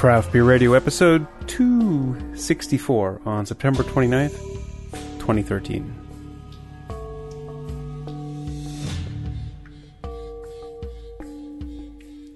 [0.00, 4.32] Craft Beer Radio episode 264 on September 29th,
[5.18, 5.94] 2013.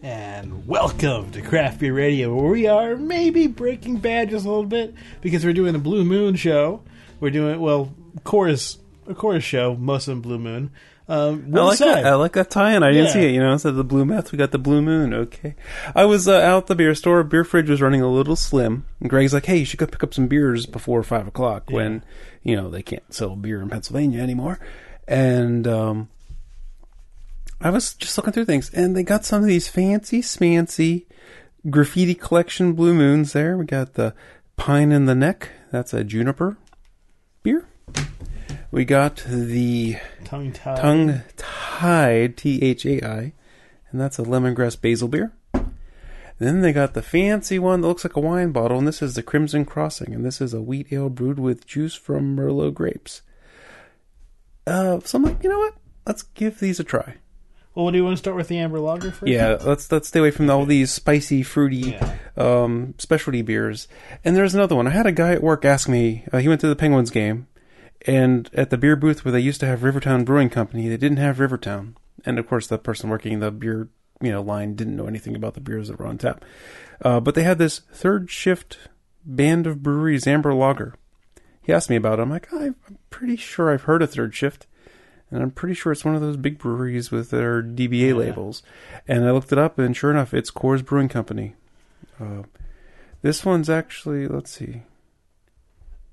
[0.03, 4.67] And welcome to Craft Beer Radio, where we are maybe breaking bad just a little
[4.67, 4.93] bit
[5.23, 6.83] because we're doing a Blue Moon show.
[7.19, 7.95] We're doing well,
[8.25, 8.77] Coors
[9.09, 10.71] a Coors show, most of them Blue Moon.
[11.07, 12.07] Um, I like that.
[12.07, 12.83] I like that tie-in.
[12.83, 13.13] I didn't Yeah.
[13.13, 13.33] see it.
[13.33, 15.13] You know, instead of the blue meth, we got the blue moon.
[15.13, 15.55] Okay.
[15.95, 17.23] I was uh, out at the beer store.
[17.23, 18.87] Beer fridge was running a little slim.
[19.01, 22.03] And Greg's like, "Hey, you should go pick up some beers before five o'clock when
[22.43, 24.59] you know they can't sell beer in Pennsylvania anymore."
[25.07, 26.09] And um,
[27.61, 31.05] I was just looking through things, and they got some of these fancy, smancy
[31.69, 33.35] graffiti collection blue moons.
[33.35, 34.15] There, we got the
[34.57, 35.51] pine in the neck.
[35.71, 36.57] That's a juniper
[37.43, 37.67] beer.
[38.75, 40.79] We got the tongue tied.
[40.79, 43.33] tongue tied T H A I,
[43.93, 45.33] and that's a lemongrass basil beer.
[46.41, 49.15] Then they got the fancy one that looks like a wine bottle, and this is
[49.15, 53.23] the Crimson Crossing, and this is a wheat ale brewed with juice from Merlot grapes.
[54.67, 55.75] Uh, so I'm like, you know what?
[56.05, 57.19] Let's give these a try.
[57.77, 59.31] Well, do you want to start with the amber lager first?
[59.31, 62.17] Yeah, let's let's stay away from all these spicy, fruity, Yeah.
[62.37, 63.87] um, specialty beers.
[64.25, 64.89] And there's another one.
[64.89, 66.25] I had a guy at work ask me.
[66.33, 67.47] Uh, he went to the Penguins game,
[68.07, 71.19] and at the beer booth where they used to have Rivertowne Brewing Company, they didn't
[71.19, 71.95] have Rivertowne.
[72.25, 73.89] And of course, the person working the beer
[74.21, 76.45] you know line didn't know anything about the beers that were on tap.
[77.03, 78.79] Uh, but they had this third shift
[79.25, 80.95] band of breweries amber lager.
[81.63, 82.23] He asked me about it.
[82.23, 82.77] I'm like, I'm
[83.11, 84.67] pretty sure I've heard of third shift.
[85.31, 88.63] And I'm pretty sure it's one of those big breweries with their DBA labels.
[89.09, 91.55] And I looked it up, and sure enough, it's Coors Brewing Company.
[92.21, 92.43] Uh,
[93.23, 94.83] this one's actually, let's see,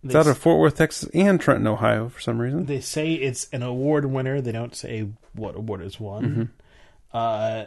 [0.03, 2.65] it's out of Fort Worth, Texas, and Trenton, Ohio, for some reason.
[2.65, 4.41] they say it's an award winner.
[4.41, 6.23] They don't say what award it's won.
[6.23, 6.43] Mm-hmm.
[7.13, 7.65] Uh,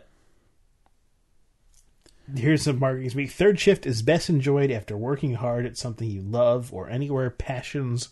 [2.34, 3.30] here's some marketing speak.
[3.30, 8.09] Third shift is best enjoyed after working hard at something you love or anywhere passions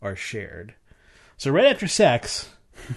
[0.00, 0.74] are shared.
[1.36, 2.50] So right after sex,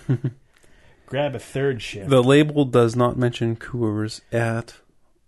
[1.05, 2.09] grab a third shift.
[2.09, 4.75] The label does not mention Coors at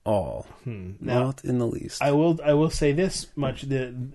[0.04, 0.48] all.
[0.64, 0.94] Hmm.
[1.00, 2.02] Now, not in the least.
[2.02, 4.12] I will I will say this much: that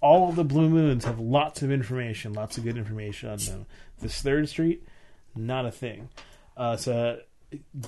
[0.00, 3.66] all the blue moons have lots of information, lots of good information on them.
[4.00, 4.86] This Third Street,
[5.34, 6.08] not a thing.
[6.56, 7.20] Uh, so,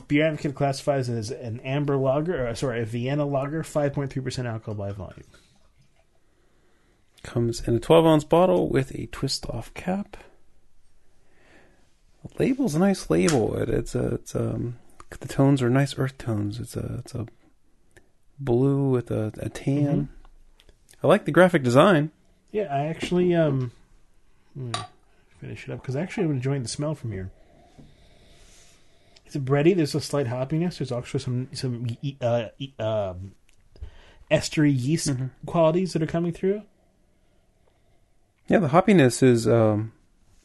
[0.07, 4.13] Beer Advocate classifies it as an amber lager, or sorry, a Vienna lager, five point
[4.13, 5.25] three percent alcohol by volume.
[7.23, 10.17] Comes in a 12 ounce bottle with a twist off cap.
[12.23, 13.57] The label's a nice label.
[13.57, 14.77] It, it's a, it's um,
[15.11, 16.61] the tones are nice earth tones.
[16.61, 17.27] It's a, it's a
[18.39, 20.09] blue with a, a tan.
[21.03, 22.11] I like the graphic design.
[22.51, 23.73] Yeah, I actually um,
[24.55, 24.73] hmm,
[25.41, 27.31] finish it up because actually I'm enjoying the smell from here.
[29.27, 29.77] It's bready.
[29.77, 30.79] There's a slight hoppiness.
[30.79, 31.87] There's also some some
[32.23, 33.33] uh, e- um,
[34.31, 35.11] estery yeast
[35.47, 36.63] qualities that are coming through.
[38.49, 39.93] Yeah, the hoppiness is um,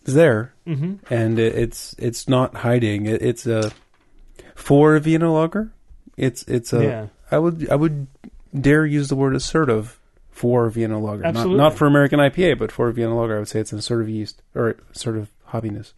[0.06, 0.96] is there, Mm-hmm.
[1.14, 3.06] and it, it's it's not hiding.
[3.06, 3.72] It, it's a
[4.56, 5.72] for a Vienna lager.
[6.18, 6.84] It's it's a.
[6.84, 7.08] Yeah.
[7.31, 8.08] I would I would
[8.53, 9.97] dare use the word assertive
[10.34, 11.22] for Vienna lager.
[11.22, 11.58] Not, Absolutely.
[11.58, 14.42] not for American IPA, but for Vienna lager, I would say it's an assertive yeast
[14.56, 15.94] or sort of hoppiness.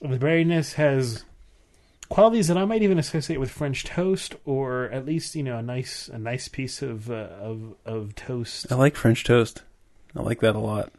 [0.00, 1.24] The berryness has
[2.08, 5.62] qualities that I might even associate with French toast, or at least you know a
[5.62, 8.70] nice a nice piece of uh, of of toast.
[8.70, 9.62] I like French toast.
[10.16, 10.92] I like that a lot.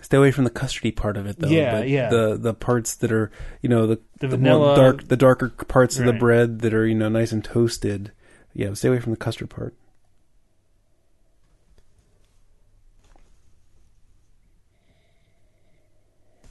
[0.00, 1.48] Stay away from the custardy part of it, though.
[1.48, 2.08] Yeah, but yeah.
[2.08, 5.48] The the parts that are you know the The the more vanilla- dark the darker
[5.50, 8.12] parts of the bread that are you know nice and toasted.
[8.54, 9.74] Yeah, stay away from the custard part.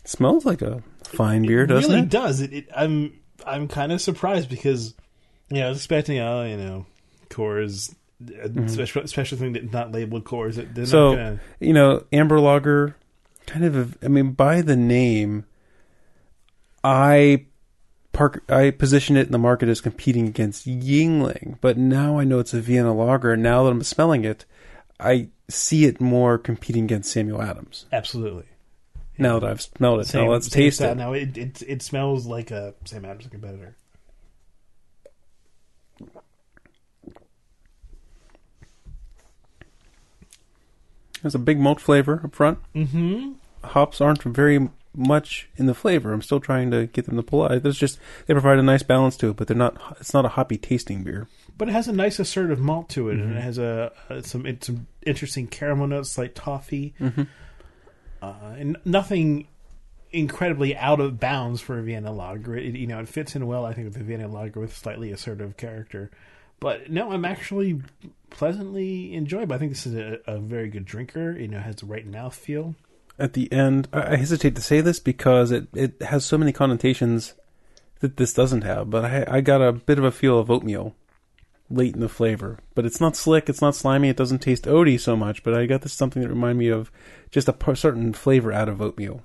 [0.06, 2.10] Smells like a fine beer, it doesn't really it?
[2.10, 2.40] does.
[2.42, 3.14] It, it I'm
[3.46, 4.94] I'm kind of surprised because
[5.50, 6.86] you know I was expecting oh you know
[7.30, 7.94] Coors.
[8.42, 10.56] A special, special thing that's not labeled Coors.
[10.56, 10.90] That they're Mm-hmm.
[10.92, 12.96] So- gonna, you know, amber lager,
[13.46, 13.96] kind of.
[14.04, 15.46] I mean, by the name,
[16.84, 17.46] I
[18.18, 18.44] park.
[18.50, 22.54] I position it in the market as competing against Yuengling, but now I know it's
[22.54, 23.34] a Vienna lager.
[23.34, 24.46] And now that I'm smelling it,
[25.00, 27.86] I see it more competing against Samuel Adams.
[27.94, 28.46] absolutely.
[29.20, 30.92] Now that I've smelled it, now let's taste style.
[30.92, 30.96] it.
[30.96, 33.76] Now it, it it smells like a Sam Adams competitor.
[41.24, 42.60] There's a big malt flavor up front.
[42.76, 43.32] Mm-hmm.
[43.64, 46.12] Hops aren't very much in the flavor.
[46.12, 47.62] I'm still trying to get them to pull out.
[47.64, 49.98] There's just they provide a nice balance to it, but they're not.
[50.00, 51.28] It's not a hoppy tasting beer.
[51.58, 53.28] But it has a nice assertive malt to it, Mm-hmm.
[53.30, 57.24] and it has a, a some it, some interesting caramel notes like toffee, Mm-hmm.
[58.22, 59.48] uh, and nothing
[60.12, 62.56] incredibly out of bounds for a Vienna lager.
[62.56, 65.12] It, you know, it fits in well, I think, with the Vienna lager with slightly
[65.12, 66.12] assertive character.
[66.60, 67.82] But no, I'm actually
[68.32, 69.54] pleasantly enjoyable.
[69.56, 71.38] I think this is a, a very good drinker.
[71.38, 72.76] You know, has the right mouth feel.
[73.20, 77.34] At the end, I hesitate to say this because it, it has so many connotations
[78.00, 80.96] that this doesn't have, but I, I got a bit of a feel of oatmeal
[81.70, 82.60] late in the flavor.
[82.76, 85.66] But it's not slick, it's not slimy, it doesn't taste oaty so much, but I
[85.66, 86.92] got this something that reminded me of
[87.32, 89.24] just a certain flavor out of oatmeal.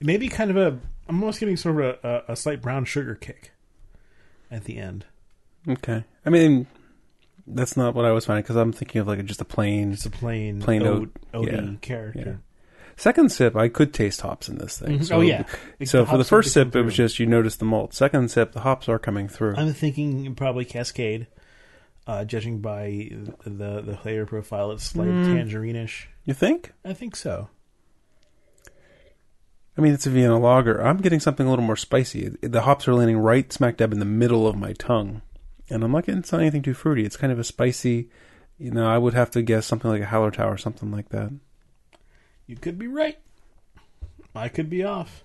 [0.00, 0.78] It may be kind of a.
[1.08, 3.52] I'm almost getting sort of a, a, a slight brown sugar kick
[4.50, 5.06] at the end.
[5.68, 6.04] Okay.
[6.24, 6.66] I mean,
[7.46, 9.92] that's not what I was finding because I'm thinking of like just a plain.
[9.92, 12.40] just a plain, Plain oat, oat, oaty yeah, character.
[12.98, 15.00] Second sip, I could taste hops in this thing.
[15.00, 15.04] Mhm.
[15.04, 15.44] So, oh yeah.
[15.84, 17.92] So for the first sip, it was just you notice the malt.
[17.92, 19.54] Second sip, the hops are coming through.
[19.56, 21.26] I'm thinking probably Cascade,
[22.06, 23.10] uh, judging by
[23.44, 24.70] the the flavor profile.
[24.72, 25.26] It's like Mm.
[25.26, 26.08] tangerine-ish.
[26.24, 26.72] you think?
[26.84, 27.50] I think so.
[29.78, 30.80] I mean, it's a Vienna lager.
[30.82, 32.30] I'm getting something a little more spicy.
[32.40, 35.20] The hops are landing right smack dab in the middle of my tongue,
[35.68, 37.04] and I'm not getting anything too fruity.
[37.04, 38.08] It's kind of a spicy.
[38.58, 41.30] You know, I would have to guess something like a Hallertau or something like that.
[42.46, 43.18] You could be right.
[44.34, 45.24] I could be off.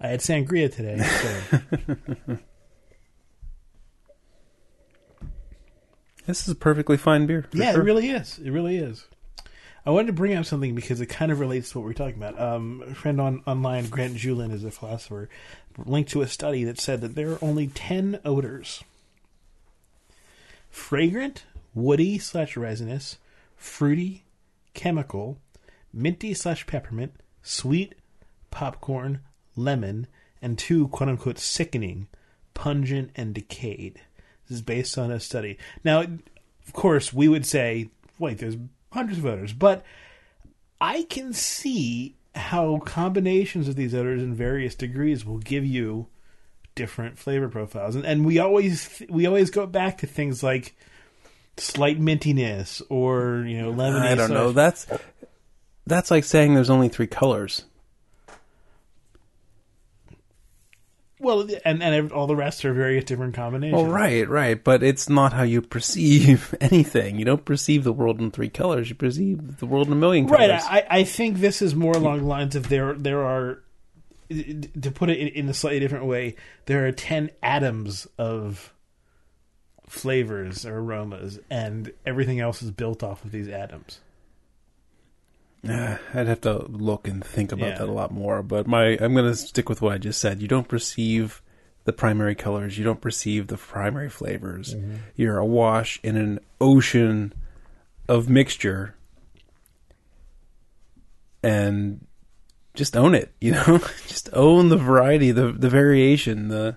[0.00, 0.98] I had sangria today.
[0.98, 2.38] So.
[6.26, 7.46] This is a perfectly fine beer.
[7.52, 7.80] yeah, sure.
[7.80, 8.38] it really is.
[8.38, 9.06] It really is.
[9.84, 12.22] I wanted to bring up something because it kind of relates to what we're talking
[12.22, 12.40] about.
[12.40, 15.28] Um, a friend on online, Grant Julin, is a philosopher,
[15.84, 18.84] linked to a study that said that there are only 10 odors
[20.70, 21.44] fragrant,
[21.74, 23.18] woody slash resinous,
[23.56, 24.22] fruity,
[24.72, 25.38] chemical,
[25.92, 27.94] minty slash peppermint, sweet,
[28.50, 29.20] popcorn,
[29.56, 30.06] lemon,
[30.40, 32.08] and two quote unquote sickening,
[32.54, 34.00] pungent, and decayed.
[34.48, 35.58] This is based on a study.
[35.84, 38.56] Now, of course, we would say, wait, there's
[38.92, 39.84] hundreds of odors, but
[40.80, 46.06] I can see how combinations of these odors in various degrees will give you
[46.74, 50.74] different flavor profiles, and, and we always we always go back to things like
[51.56, 54.02] slight mintiness or you know lemon.
[54.02, 54.52] I don't know.
[54.52, 54.86] That's
[55.86, 57.64] that's like saying there's only three colors.
[61.22, 63.80] Well, and and all the rest are various different combinations.
[63.80, 67.16] Well, right, right, but it's not how you perceive anything.
[67.16, 68.88] You don't perceive the world in three colors.
[68.88, 70.50] You perceive the world in a million colors.
[70.50, 70.84] Right.
[70.90, 73.62] I, I think this is more along the lines of there there are
[74.30, 76.34] to put it in, in a slightly different way.
[76.66, 78.74] There are ten atoms of
[79.88, 84.00] flavors or aromas, and everything else is built off of these atoms.
[85.68, 87.78] Uh, I'd have to look and think about Yeah.
[87.78, 88.42] that a lot more.
[88.42, 90.42] But my, I'm going to stick with what I just said.
[90.42, 91.40] You don't perceive
[91.84, 92.76] the primary colors.
[92.78, 94.74] You don't perceive the primary flavors.
[95.14, 97.32] You're awash in an ocean
[98.08, 98.96] of mixture,
[101.42, 102.06] and
[102.74, 103.32] just own it.
[103.40, 106.76] You know, just own the variety, the the variation, the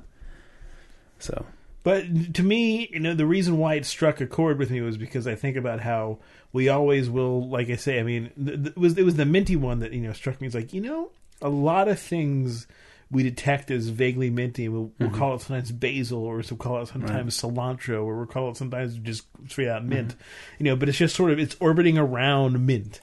[1.20, 1.46] so.
[1.86, 4.98] But to me, you know, the reason why it struck a chord with me was
[4.98, 6.18] because I think about how
[6.52, 9.26] we always will, like I say, I mean, th- th- it was it was the
[9.26, 10.48] minty one that you know struck me.
[10.48, 11.12] It's like you know,
[11.44, 12.66] a lot of things
[13.12, 14.68] we detect as vaguely minty.
[14.68, 15.18] We'll, we'll mm-hmm.
[15.20, 18.98] call it sometimes basil, or we'll call it sometimes cilantro, or we'll call it sometimes
[18.98, 20.10] just straight out mint.
[20.10, 20.64] Mm-hmm.
[20.64, 23.00] You know, but it's just sort of it's orbiting around mint.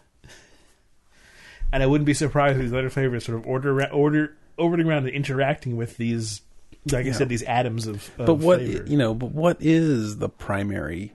[1.72, 5.06] And I wouldn't be surprised if these other flavors sort of order order orbiting around
[5.06, 6.42] and interacting with these,
[6.90, 7.12] like I Yeah.
[7.12, 7.96] said, these atoms of.
[8.18, 8.84] of But what flavor.
[8.86, 11.12] you know, but what is the primary?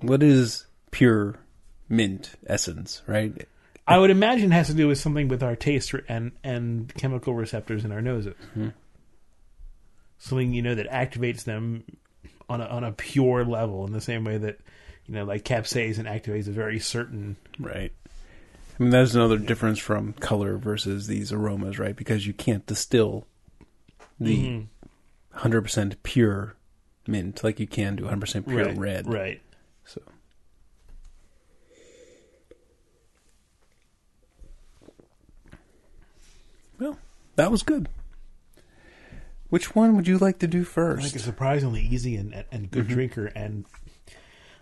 [0.00, 1.36] What is pure
[1.88, 3.46] mint essence, right?
[3.86, 7.34] I would imagine it has to do with something with our taste and and chemical
[7.34, 8.34] receptors in our noses.
[10.18, 11.84] Something you know that activates them
[12.48, 14.58] on a on a pure level, in the same way that
[15.06, 17.36] you know, like capsaicin activates a very certain.
[17.58, 17.92] Right.
[18.78, 21.94] I mean, that's another difference from color versus these aromas, right?
[21.94, 23.26] Because you can't distill
[24.18, 24.66] the Mhm.
[25.38, 26.56] 100% pure
[27.06, 29.06] mint like you can do 100% pure right, red.
[29.12, 29.40] right.
[29.84, 30.00] So.
[36.78, 36.98] Well,
[37.36, 37.88] that was good.
[39.50, 41.04] Which one would you like to do first?
[41.04, 42.94] Like a surprisingly easy and and good Mm-hmm.
[42.94, 43.64] drinker, and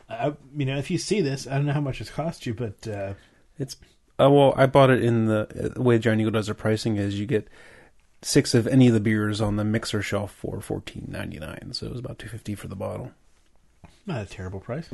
[0.08, 2.52] I, you know, if you see this, I don't know how much it's cost you,
[2.52, 3.14] but uh,
[3.58, 3.76] It's
[4.20, 7.18] uh, well, I bought it in the, the way Giant Eagle does their pricing is
[7.18, 7.48] you get
[8.22, 11.70] six of any of the beers on the mixer shelf for fourteen ninety nine.
[11.72, 13.12] So it was about two fifty for the bottle,
[14.06, 14.88] not a terrible price.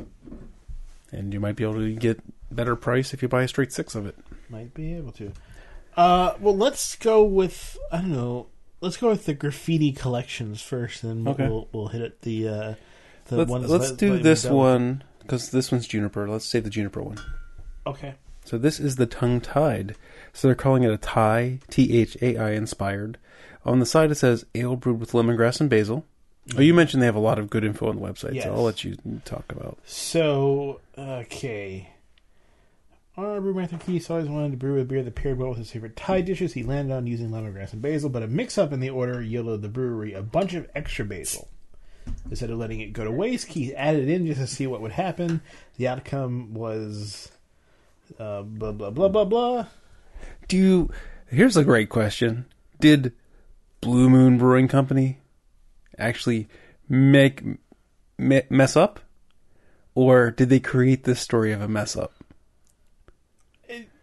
[1.11, 2.19] and you might be able to get
[2.51, 4.15] better price if you buy a straight six of it.
[4.49, 5.31] Might be able to.
[5.97, 8.47] Uh, well, let's go with I don't know.
[8.81, 11.47] Let's go with the graffiti collections first, and we'll Okay.
[11.49, 12.73] we'll, we'll hit it the uh,
[13.25, 16.27] the let's let's slightly do more this one because this one's juniper.
[16.29, 17.19] Let's say the juniper one.
[17.85, 18.15] Okay.
[18.49, 19.95] So this is the tongue tied.
[20.33, 23.19] So they're calling it a Thai, T H A I inspired.
[23.63, 26.03] On the side it says ale brewed with lemongrass and basil.
[26.57, 28.45] Oh, you mentioned they have a lot of good info on the website, Yes.
[28.45, 29.77] so I'll let you talk about.
[29.85, 31.91] So, okay.
[33.15, 35.95] Our brewmaster Keith always wanted to brew a beer that paired well with his favorite
[35.95, 36.53] Thai dishes.
[36.53, 39.69] He landed on using lemongrass and basil, but a mix-up in the order yielded the
[39.69, 41.49] brewery a bunch of extra basil.
[42.31, 44.81] Instead of letting it go to waste, Keith added it in just to see what
[44.81, 45.41] would happen.
[45.77, 47.29] The outcome was
[48.17, 49.65] uh, blah blah blah blah blah.
[50.47, 50.89] Do you?
[51.27, 52.45] Here's a great question.
[52.79, 53.13] Did
[53.81, 55.19] Blue Moon Brewing Company
[55.97, 56.47] actually
[56.87, 57.43] make
[58.17, 58.99] me, mess up,
[59.95, 62.13] or did they create this story of a mess up?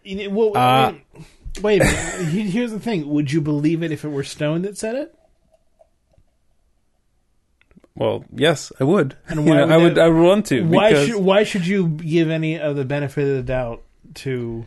[0.03, 2.27] You know, well, Uh, wait, wait a minute.
[2.29, 5.13] Here- Here's the thing: Would you believe it if it were Stone that said it?
[7.95, 9.17] Well, yes, I would.
[9.27, 9.95] And You why know, would I would.
[9.95, 10.61] that- I would want to.
[10.63, 13.83] why should why should you give any of the benefit of the doubt
[14.17, 14.65] to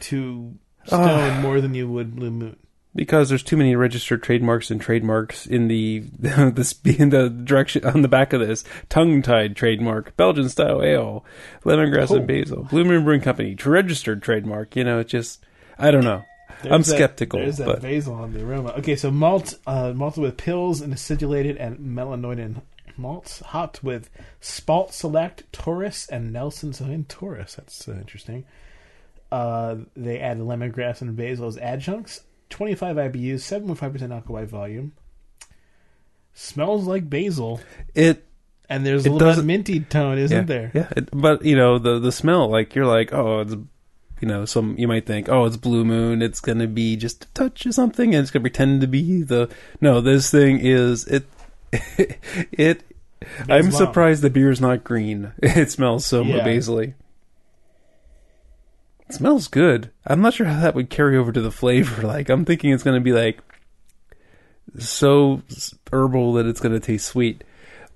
[0.00, 0.54] to
[0.86, 1.38] Stone Ah.
[1.40, 2.56] more than you would Blue Moon?
[2.96, 8.02] Because there's too many registered trademarks and trademarks in the the in the direction on
[8.02, 11.24] the back of this tongue tied trademark Belgian style ale
[11.64, 12.16] lemongrass Oh.
[12.16, 15.44] and basil Blue Moon Brewing Company registered trademark you know it just
[15.78, 16.22] I don't know
[16.64, 18.70] I'm that- skeptical There's that but basil on the aroma.
[18.78, 22.62] Okay, so malt uh, malted with Pils and acidulated and melanoidin
[22.96, 24.10] malts, hopped with
[24.40, 27.54] Spalt Select, Taurus, and Nelson's Own Taurus.
[27.56, 28.44] That's uh, interesting.
[29.32, 32.22] Uh, they add lemongrass and basil as adjuncts.
[32.50, 34.92] 25 IBUs, 7.5% alcohol by volume.
[36.34, 37.60] Smells like basil,
[37.94, 38.24] it
[38.68, 40.70] and there's a little bit of minty tone, isn't yeah, there?
[40.74, 43.52] yeah it, but you know the the smell like you're like oh it's
[44.20, 47.28] you know some you might think oh it's Blue Moon it's gonna be just a
[47.34, 49.48] touch of something and it's gonna pretend to be the
[49.80, 51.24] no this thing is it
[52.52, 52.82] it
[53.48, 55.32] I'm surprised the beer is not green.
[55.42, 56.44] It smells so Yeah.
[56.46, 56.94] basily.
[59.08, 59.90] It smells good.
[60.06, 62.02] I'm not sure how that would carry over to the flavor.
[62.06, 63.40] Like I'm thinking it's going to be like
[64.78, 65.42] so
[65.92, 67.44] herbal that it's going to taste sweet,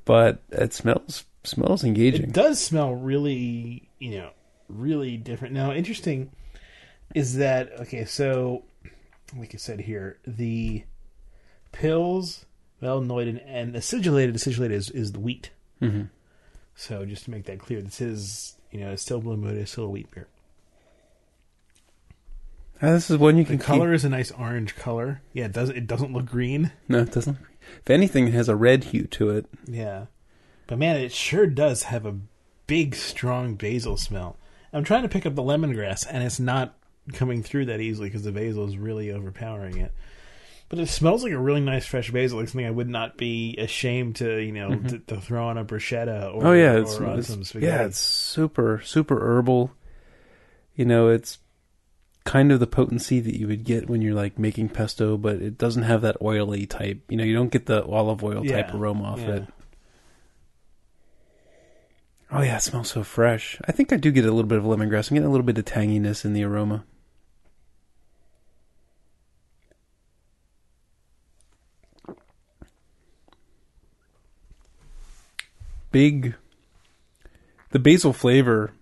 [0.04, 2.25] but it smells smells engaging.
[2.25, 4.30] It does smell really, you know,
[4.68, 5.54] really different.
[5.54, 6.30] Now, interesting
[7.14, 8.04] is that okay?
[8.04, 8.64] So,
[9.37, 10.85] like I said here, the
[11.73, 12.44] Pils,
[12.82, 14.35] melanoid, and acidulated.
[14.35, 15.50] Acidulated is, is the wheat.
[15.80, 16.02] hmm
[16.75, 19.73] So, just to make that clear, this is you know it's still blue moon, it's
[19.73, 20.28] still a wheat beer.
[22.80, 25.20] Ah, this is one you The can color is a nice orange color.
[25.32, 25.70] Yeah, it does.
[25.70, 26.70] It doesn't look green.
[26.88, 27.38] No, it doesn't.
[27.82, 29.47] If anything, it has a red hue to it.
[29.66, 30.06] Yeah,
[30.66, 32.16] but man, it sure does have a
[32.66, 34.37] big, strong basil smell.
[34.73, 36.75] I'm trying to pick up the lemongrass, and it's not
[37.14, 39.92] coming through that easily because the basil is really overpowering it.
[40.68, 43.56] But it smells like a really nice fresh basil, like something I would not be
[43.56, 44.87] ashamed to, you know, mm-hmm.
[44.88, 47.72] to, to throw on a bruschetta or, oh yeah, or it's, on it's- some spaghetti.
[47.72, 49.72] yeah, it's super super herbal.
[50.75, 51.38] You know, it's
[52.25, 55.56] kind of the potency that you would get when you're like making pesto, but it
[55.56, 57.00] doesn't have that oily type.
[57.08, 59.34] You know, you don't get the olive oil type aroma off yeah.
[59.37, 59.44] it.
[62.30, 63.58] Oh yeah, it smells so fresh.
[63.66, 65.10] I think I do get a little bit of lemongrass.
[65.10, 66.84] I'm getting a little bit of tanginess in the aroma.
[75.90, 76.35] Big.
[77.71, 78.73] The basil flavor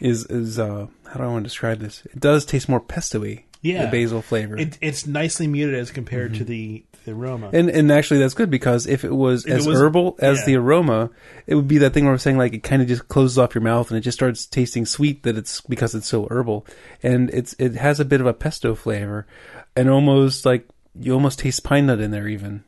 [0.00, 2.04] is is uh how do I want to describe this?
[2.06, 3.44] It does taste more pesto-y.
[3.62, 3.86] Yeah.
[3.86, 4.58] the basil flavor.
[4.58, 7.48] It, it's nicely muted as compared to the, the aroma.
[7.54, 10.40] And and actually that's good because if it was If it as was- herbal as
[10.40, 10.44] yeah.
[10.46, 11.10] the aroma,
[11.46, 13.54] it would be that thing where I'm saying like it kind of just closes off
[13.54, 16.66] your mouth and it just starts tasting sweet that it's because it's so herbal.
[17.02, 19.26] And it's it has a bit of a pesto flavor
[19.74, 20.68] and almost like
[21.00, 22.64] you almost taste pine nut in there even.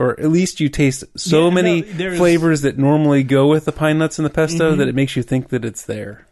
[0.00, 3.70] Or at least you taste so Yeah, many there's- flavors that normally go with the
[3.72, 4.78] pine nuts and the pesto Mhm.
[4.78, 6.26] that it makes you think that it's there.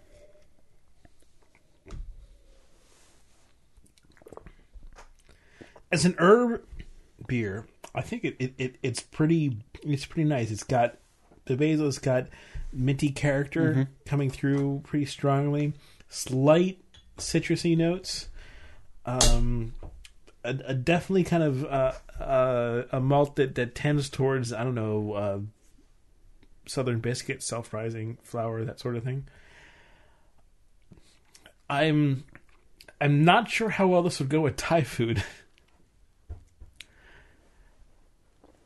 [5.91, 6.63] as an herb
[7.27, 10.51] beer, I think it, it, it it's pretty it's pretty nice.
[10.51, 10.97] It's got
[11.47, 12.29] the basil's got
[12.73, 13.83] minty character Mm-hmm.
[14.07, 15.73] coming through pretty strongly,
[16.09, 16.79] slight
[17.17, 18.29] citrusy notes,
[19.07, 19.75] um,
[20.45, 24.75] a, a definitely kind of uh, uh, a malt that, that tends towards I don't
[24.75, 25.39] know uh,
[26.67, 29.27] southern biscuit, self rising flour, that sort of thing.
[31.71, 32.25] I'm
[33.01, 35.23] I'm not sure how well this would go with Thai food.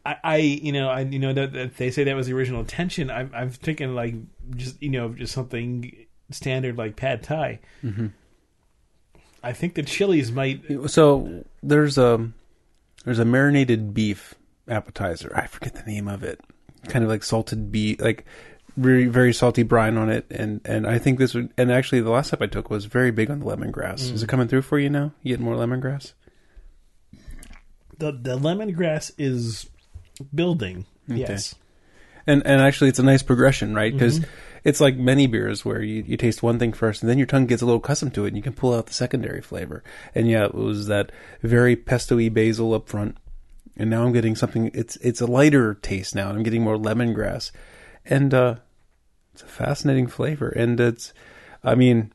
[0.04, 2.60] I, I, you know, I, you know that, that they say that was the original
[2.60, 3.08] intention.
[3.08, 4.14] I'm, I'm thinking like
[4.56, 7.60] just, you know, just something standard like pad Thai.
[7.84, 8.08] Mm-hmm.
[9.42, 10.62] I think the chilies might.
[10.90, 12.30] So there's a
[13.04, 14.34] there's a marinated beef
[14.68, 15.32] appetizer.
[15.34, 16.40] I forget the name of it.
[16.88, 18.24] Kind of like salted beef, like
[18.76, 21.52] very very salty brine on it, and and I think this would.
[21.56, 24.02] And actually, the last step I took was very big on the lemongrass.
[24.08, 24.14] Mm.
[24.14, 25.12] Is it coming through for you now?
[25.22, 26.12] You getting more lemongrass?
[27.98, 29.68] The the lemongrass is
[30.34, 30.86] building.
[31.10, 31.20] Okay.
[31.20, 31.54] Yes.
[32.26, 33.92] And and actually, it's a nice progression, right?
[33.92, 34.30] Because Mm-hmm.
[34.64, 37.46] It's like many beers where you, you taste one thing first, and then your tongue
[37.46, 39.82] gets a little accustomed to it, and you can pull out the secondary flavor.
[40.14, 41.10] And yeah, it was that
[41.42, 43.16] very pesto-y basil up front,
[43.76, 44.70] and now I'm getting something.
[44.74, 46.28] It's it's a lighter taste now.
[46.28, 47.50] and I'm getting more lemongrass,
[48.04, 48.56] and uh,
[49.32, 50.48] it's a fascinating flavor.
[50.50, 51.12] And it's,
[51.64, 52.12] I mean,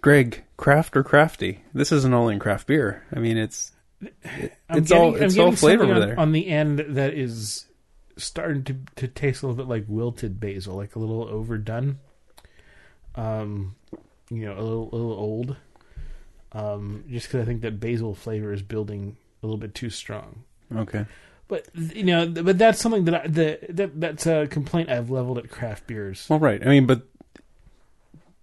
[0.00, 1.62] Greg, craft or crafty?
[1.72, 3.04] This is an all-in craft beer.
[3.14, 6.18] I mean, it's it- it's getting, all it's all flavor on, there.
[6.20, 7.66] on the end that is
[8.16, 11.98] starting to to taste a little bit like wilted basil, like a little overdone.
[13.14, 13.76] Um,
[14.30, 15.56] you know, a little a little old.
[16.52, 20.44] Um, just because I think that basil flavor is building a little bit too strong.
[20.74, 21.06] okay.
[21.46, 25.36] But you know, but that's something that I, the, that that's a complaint I've leveled
[25.38, 26.26] at craft beers.
[26.30, 26.64] Well, right.
[26.64, 27.02] I mean, but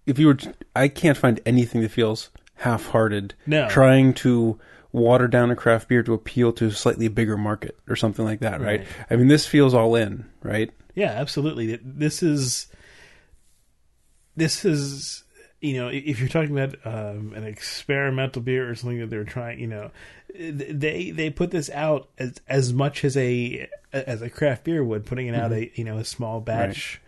[0.06, 0.38] if you were,
[0.76, 4.58] I can't find anything that feels half-hearted, No, trying to
[4.92, 8.40] water down a craft beer to appeal to a slightly bigger market or something like
[8.40, 8.80] that, right?
[8.80, 8.88] Right.
[9.10, 10.70] I mean, this feels all in, right?
[10.94, 11.78] Yeah, absolutely.
[11.82, 12.66] This is
[14.36, 15.24] this is
[15.60, 19.58] you know if you're talking about um, an experimental beer or something that they're trying,
[19.60, 19.90] you know,
[20.34, 25.06] they they put this out as as much as a as a craft beer would,
[25.06, 27.00] putting it out a you know a small batch.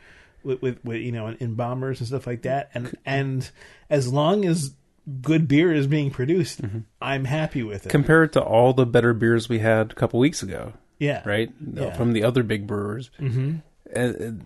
[0.43, 3.51] With, with, with you know in bombers and stuff like that and and
[3.89, 4.75] as long as
[5.21, 6.61] good beer is being produced
[7.03, 10.19] i'm happy with it Compare it to all the better beers we had a couple
[10.21, 11.51] weeks ago, yeah right?
[11.75, 11.93] Yeah.
[11.93, 13.11] From the other big brewers.
[13.21, 13.57] mm-hmm.
[13.95, 14.41] Uh,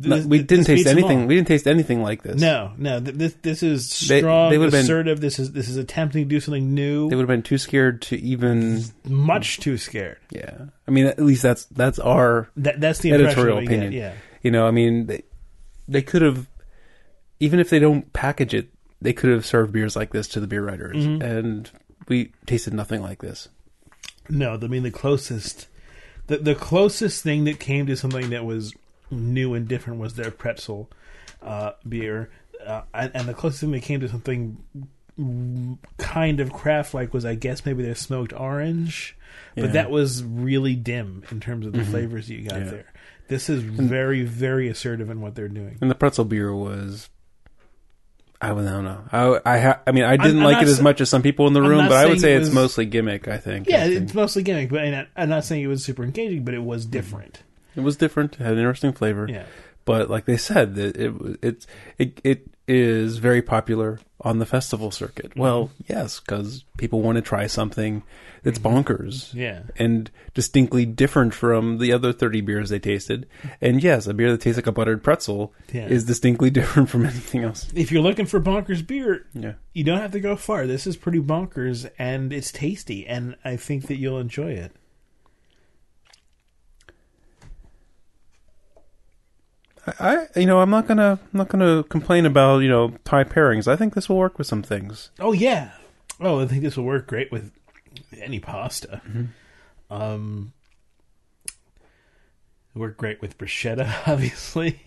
[0.00, 1.26] This- we didn't taste anything.
[1.26, 2.40] We didn't taste anything like this.
[2.40, 3.00] No, no.
[3.00, 5.20] This this is strong, they been- assertive.
[5.20, 7.10] This is this is attempting to do something new.
[7.10, 8.84] They would have been too scared to even.
[9.04, 10.18] much too scared.
[10.30, 13.92] Yeah, I mean, at least that's that's our That that's the Editorial we get, opinion.
[13.92, 15.24] Yeah, You know, I mean, they,
[15.88, 16.46] they could have,
[17.40, 18.68] even if they don't package it,
[19.00, 21.22] they could have served beers like this to the beer writers, Mhm.
[21.22, 21.70] and
[22.08, 23.48] we tasted nothing like this.
[24.30, 24.54] no.
[24.54, 25.68] I mean the closest,
[26.26, 28.74] the the closest thing that came to something that was
[29.10, 30.90] new and different was their pretzel
[31.42, 32.28] uh, beer,
[32.66, 34.58] uh, and, and the closest thing that came to something
[35.98, 39.16] kind of craft like was I guess maybe their smoked orange,
[39.56, 39.64] Yeah.
[39.64, 41.86] but that was really dim in terms of the Mhm.
[41.90, 42.70] flavors that you got Yeah.
[42.70, 42.92] there.
[43.28, 45.78] This is very very assertive in what they're doing.
[45.80, 47.08] And the pretzel beer was,
[48.40, 49.04] I don't know.
[49.10, 51.22] I I, ha, I mean, I didn't I'm like it as sa- much as some
[51.22, 53.26] people in the room, not but I would saying say it it's was- mostly gimmick.
[53.26, 53.68] I think.
[53.68, 54.02] Yeah, I think.
[54.02, 56.62] it's mostly gimmick, but and I- I'm not saying it was super engaging, but it
[56.62, 56.92] was mm-hmm.
[56.92, 57.42] different.
[57.74, 58.34] it was different.
[58.34, 59.26] It had an interesting flavor.
[59.28, 59.44] Yeah,
[59.84, 61.66] but like they said, that it was- it's
[61.98, 65.30] it it is very popular on the festival circuit.
[65.30, 65.40] Mm-hmm.
[65.40, 68.02] Well, yes, because people want to try something
[68.42, 68.78] that's mm-hmm.
[68.78, 73.26] bonkers yeah, and distinctly different from the other thirty beers they tasted.
[73.60, 75.86] And yes, a beer that tastes like a buttered pretzel yeah.
[75.86, 77.72] is distinctly different from anything else.
[77.74, 80.66] if you're looking for bonkers beer, Yeah, you don't have to go far.
[80.66, 84.72] This is pretty bonkers, and it's tasty, and I think that you'll enjoy it.
[90.00, 93.66] I, you know I'm not gonna I'm not gonna complain about you know Thai pairings.
[93.68, 95.10] I think this will work with some things.
[95.20, 95.72] Oh yeah.
[96.20, 97.52] Oh, I think this will work great with
[98.20, 99.00] any pasta.
[99.90, 100.52] Um,
[102.74, 104.82] work great with bruschetta, obviously,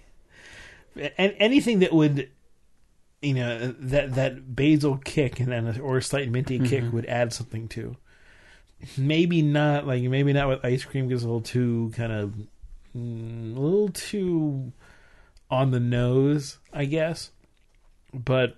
[1.18, 2.30] and anything that would,
[3.22, 6.92] you know, that that basil kick and then a, or a slight minty kick Mhm.
[6.94, 7.96] would add something to.
[8.98, 12.34] Maybe not like maybe not with ice cream because a little too kind of
[12.98, 14.72] mm, a little too
[15.52, 17.30] on the nose, I guess.
[18.14, 18.56] But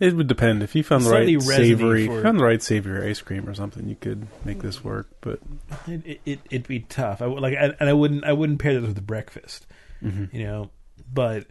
[0.00, 3.20] It would depend if you found the right savory, for- found the right savory ice
[3.20, 3.88] cream or something.
[3.88, 5.38] You could make this work, but
[5.86, 7.20] It, it, it'd be tough.
[7.22, 9.66] I would like, I, and I wouldn't I wouldn't pair this with breakfast,
[10.02, 10.32] mhm.
[10.32, 10.70] you know.
[11.12, 11.46] But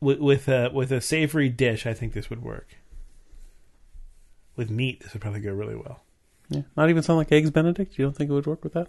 [0.00, 2.76] with with a with a savory dish, I think this would work.
[4.56, 6.02] With meat, this would probably go really well.
[6.48, 7.98] yeah, not even sound like eggs Benedict.
[7.98, 8.88] You don't think it would work with that?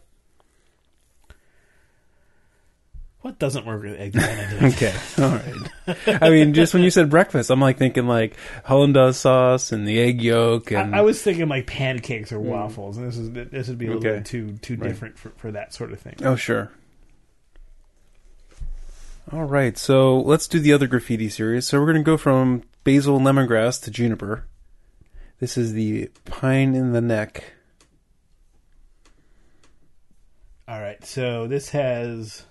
[3.21, 4.61] What doesn't work with egg Benedict?
[4.81, 6.19] Okay, all right.
[6.21, 9.99] I mean, just when you said breakfast, I'm like thinking like Hollandaise sauce and the
[9.99, 13.67] egg yolk and I, I was thinking like pancakes or waffles, and this is this
[13.67, 14.17] would be a little Okay.
[14.17, 14.87] bit too too Right.
[14.89, 16.15] different for, for that sort of thing.
[16.23, 16.71] oh sure.
[19.33, 21.67] All right, so let's do the other graffiti series.
[21.67, 24.45] So we're going to go from basil and lemongrass to juniper.
[25.39, 27.43] This is the pine in the neck.
[30.67, 32.43] All right, so this has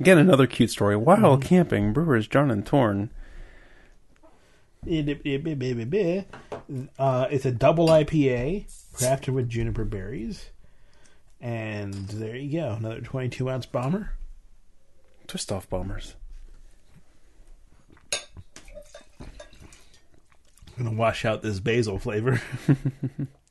[0.00, 0.96] Again, another cute story.
[0.96, 1.42] While Mhm.
[1.42, 3.10] camping, brewers John and Torn.
[6.98, 10.50] Uh, it's a double IPA crafted with juniper berries,
[11.40, 14.10] and there you go, another twenty-two ounce bomber.
[15.26, 16.16] twist off bombers.
[20.76, 22.42] I'm gonna wash out this basil flavor.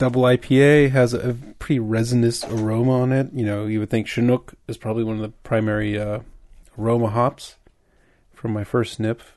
[0.00, 3.34] Double IPA has a pretty resinous aroma on it.
[3.34, 6.20] You know, you would think Chinook is probably one of the primary uh,
[6.78, 7.56] aroma hops
[8.32, 9.36] from my first sniff.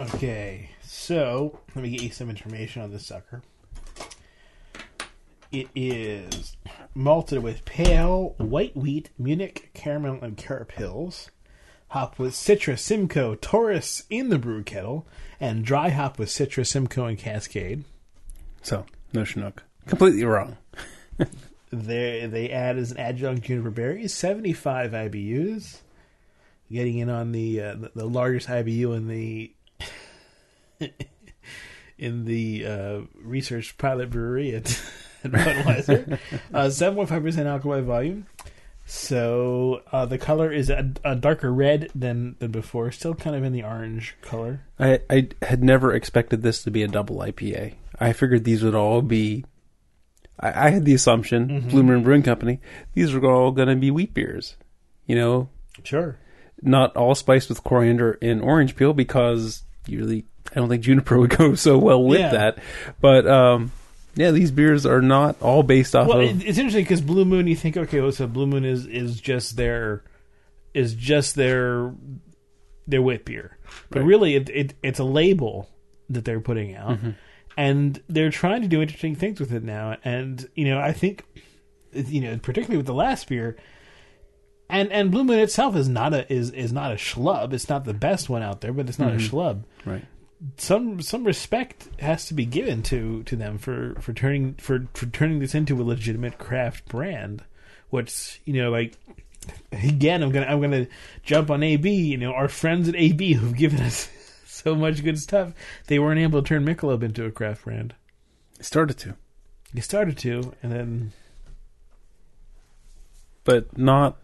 [0.00, 3.40] Okay, so let me get you some information on this sucker.
[5.52, 6.56] It is
[6.92, 11.30] malted with pale white wheat, Munich caramel and Carapils,
[11.96, 15.06] hop with Citra, Simcoe, Taurus in the brew kettle,
[15.40, 17.84] and dry hop with Citra, Simcoe, and Cascade.
[18.60, 19.62] So, no Chinook.
[19.86, 20.58] Completely wrong.
[21.72, 25.78] They they add as an adjunct juniper berries, seventy five IBUs,
[26.70, 29.52] getting in on the uh, the, the largest IBU in the
[31.98, 34.80] in the uh, research pilot brewery at,
[35.24, 36.20] at Budweiser.
[36.54, 38.26] Uh, Seven point five percent alcohol by volume.
[38.88, 43.42] So uh, the color is a, a darker red than than before, still kind of
[43.42, 44.62] in the orange color.
[44.78, 47.74] I, I had never expected this to be a double IPA.
[47.98, 49.44] I figured these would all be.
[50.38, 51.70] I, I had the assumption, Mhm.
[51.70, 52.60] Blue Moon Brewing Company,
[52.94, 54.54] these were all going to be wheat beers.
[55.06, 55.48] You know,
[55.82, 56.16] Sure.
[56.62, 61.18] not all spiced with coriander and orange peel because you really, I don't think juniper
[61.18, 62.30] would go so well with Yeah.
[62.30, 62.58] that.
[63.00, 63.72] But um,
[64.16, 66.42] yeah, these beers are not all based off Well, of.
[66.42, 69.20] it, it's interesting because Blue Moon, you think, okay, well, so Blue Moon is is
[69.20, 70.02] just their
[70.74, 71.94] is just their
[72.86, 73.58] their wit beer,
[73.90, 74.06] but Right.
[74.08, 75.68] really, it, it it's a label
[76.08, 77.10] that they're putting out, mm-hmm.
[77.56, 79.96] and they're trying to do interesting things with it now.
[80.02, 81.24] And you know, I think,
[81.92, 83.56] you know, particularly with the last beer.
[84.68, 87.52] And and Blue Moon itself is not a is, is not a schlub.
[87.52, 89.36] It's not the best one out there, but it's not a mm-hmm.
[89.36, 90.04] schlub right.
[90.56, 95.06] Some some respect has to be given to to them for for turning for for
[95.06, 97.42] turning this into a legitimate craft brand
[97.90, 98.96] which you know like
[99.72, 100.86] again i'm gonna i'm gonna
[101.22, 104.08] jump on ab you know our friends at ab who've given us
[104.46, 105.52] so much good stuff
[105.86, 107.94] they weren't able to turn michelob into a craft brand
[108.58, 109.14] It started to,
[109.72, 111.12] they started to and then
[113.44, 114.18] but not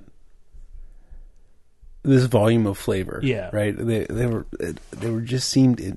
[2.02, 3.20] this volume of flavor.
[3.22, 3.50] Yeah.
[3.52, 3.76] Right.
[3.76, 4.46] They they were
[4.90, 5.96] they were just seemed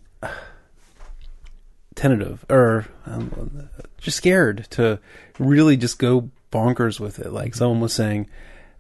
[1.96, 5.00] tentative or um, just scared to
[5.40, 7.32] really just go bonkers with it.
[7.32, 8.28] Like someone was saying,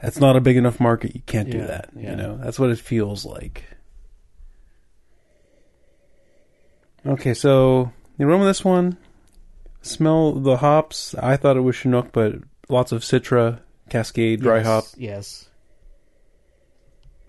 [0.02, 1.16] that's not a big enough market.
[1.16, 1.90] You can't do Yeah, that.
[1.96, 2.12] yeah.
[2.12, 3.64] You know, that's what it feels like.
[7.06, 8.98] Okay, so aroma of this one,
[9.82, 11.14] smell the hops.
[11.16, 12.36] I thought it was Chinook, but
[12.68, 14.84] lots of Citra, Cascade, dry yes, hop.
[14.98, 15.50] yes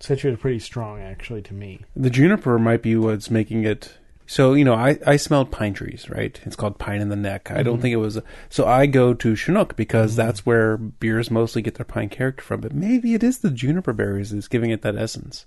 [0.01, 3.99] Citra is pretty strong actually to me The juniper might be what's making it.
[4.27, 6.39] So you know, I I smelled pine trees, right?
[6.45, 7.51] It's called pine in the neck.
[7.51, 7.83] I don't Mhm.
[7.83, 8.19] think it was.
[8.49, 12.61] So I go to Chinook because that's where beers mostly get their pine character from.
[12.61, 15.47] But maybe it is the juniper berries that's giving it that essence.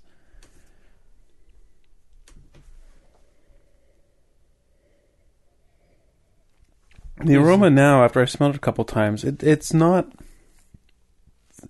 [7.22, 10.10] The aroma now, after I've smelled it a couple times, it, it's not.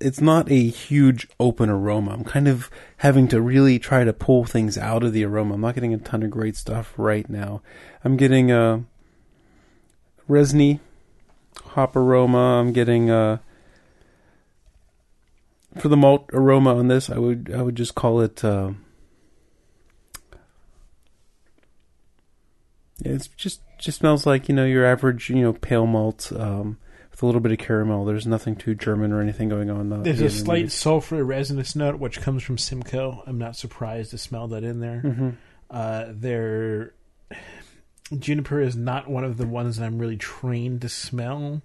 [0.01, 2.13] It's not a huge open aroma.
[2.13, 5.55] I'm kind of having to really try to pull things out of the aroma.
[5.55, 7.63] I'm not getting a ton of great stuff right now.
[8.05, 8.85] I'm getting a
[10.29, 10.81] resiny
[11.65, 12.61] hop aroma.
[12.61, 13.41] I'm getting a
[15.79, 17.11] for the malt aroma on this.
[17.11, 18.45] I would I would just call it.
[18.45, 18.73] Uh,
[23.05, 26.79] it's just just smells like you know your average you know pale malt um,
[27.21, 28.05] with a little bit of caramel.
[28.05, 29.89] There's nothing too German or anything going on.
[29.89, 33.23] Not There's a slight sulfur resinous note which comes from Simcoe.
[33.27, 35.01] I'm not surprised to smell that in there.
[35.01, 35.31] hmm
[35.71, 36.95] Uh, their
[38.19, 41.63] juniper is not one of the ones that I'm really trained to smell.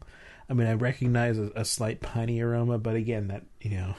[0.49, 3.95] I mean, I recognize a, a slight piney aroma, but again, that you know,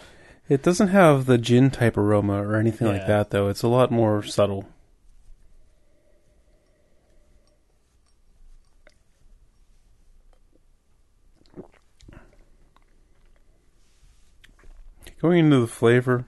[0.48, 3.48] It doesn't have the gin type aroma or anything like that though.
[3.48, 4.68] It's a lot more subtle.
[15.26, 16.24] Going into the flavor,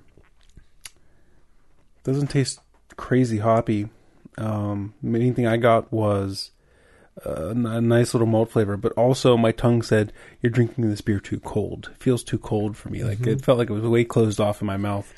[2.02, 2.58] doesn't taste
[2.96, 3.90] crazy hoppy.
[4.36, 6.50] Um, main thing I got was
[7.24, 11.20] uh, a nice little malt flavor, but also my tongue said, "You're drinking this beer
[11.20, 11.90] too cold.
[11.92, 13.04] It feels too cold for me.
[13.04, 13.44] Like it Mhm.
[13.44, 15.14] felt like it was way closed off in my mouth."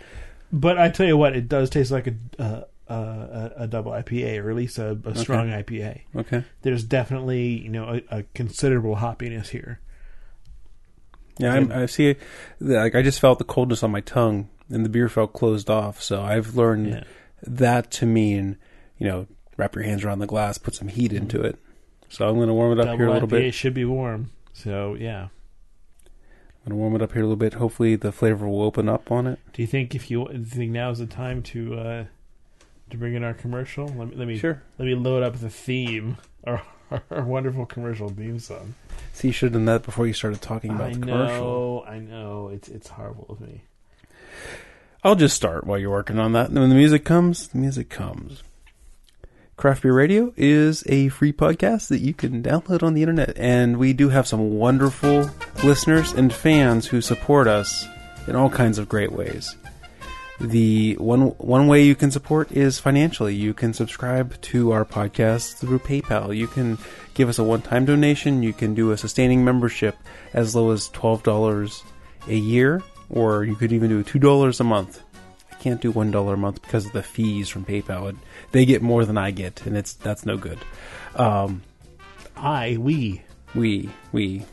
[0.53, 4.43] but I tell you what, it does taste like a uh, a, a double IPA
[4.45, 6.03] or at least a, a strong IPA.
[6.15, 6.45] Okay.
[6.61, 9.81] There's definitely you know a, a considerable hoppiness here.
[11.41, 12.17] Yeah, I'm, I see.
[12.61, 16.03] Like I just felt the coldness on my tongue and the beer felt closed off.
[16.03, 17.05] So I've learned Yeah.
[17.43, 18.57] that to mean,
[18.99, 19.27] you know,
[19.57, 21.59] wrap your hands around the glass, put some heat into it.
[22.09, 23.45] So I'm going to warm it up Double here a little IPA bit.
[23.47, 24.31] It should be warm.
[24.53, 25.29] So yeah.
[26.63, 27.55] I'm going to warm it up here a little bit.
[27.55, 29.39] Hopefully the flavor will open up on it.
[29.53, 32.05] Do you think if you, do you think now is the time to uh,
[32.91, 33.87] to bring in our commercial?
[33.87, 34.63] Let me let me Sure.
[34.79, 36.63] let me load up the theme, our,
[37.11, 38.75] our wonderful commercial theme song.
[39.13, 41.85] See, you should have done that before you started talking about I the know, commercial.
[41.87, 42.49] I know.
[42.49, 43.63] It's it's horrible of me.
[45.03, 46.51] I'll just start while you're working on that.
[46.51, 48.43] And when the music comes, the music comes.
[49.57, 53.77] Craft Beer Radio is a free podcast that you can download on the internet, and
[53.77, 55.31] we do have some wonderful
[55.63, 57.87] listeners and fans who support us
[58.27, 59.55] in all kinds of great ways.
[60.41, 63.35] The one one way you can support is financially.
[63.35, 66.35] You can subscribe to our podcast through PayPal.
[66.35, 66.79] You can
[67.13, 68.43] give us a one-time donation.
[68.43, 69.99] You can do a sustaining membership
[70.33, 71.85] as low as twelve dollars
[72.27, 75.03] a year, or you could even do two dollars a month.
[75.53, 78.17] I can't do one dollar a month because of the fees from PayPal.
[78.53, 80.59] They get more than I get, and it's that's no good.
[81.17, 81.61] Um,
[82.35, 83.21] I we
[83.55, 84.47] we we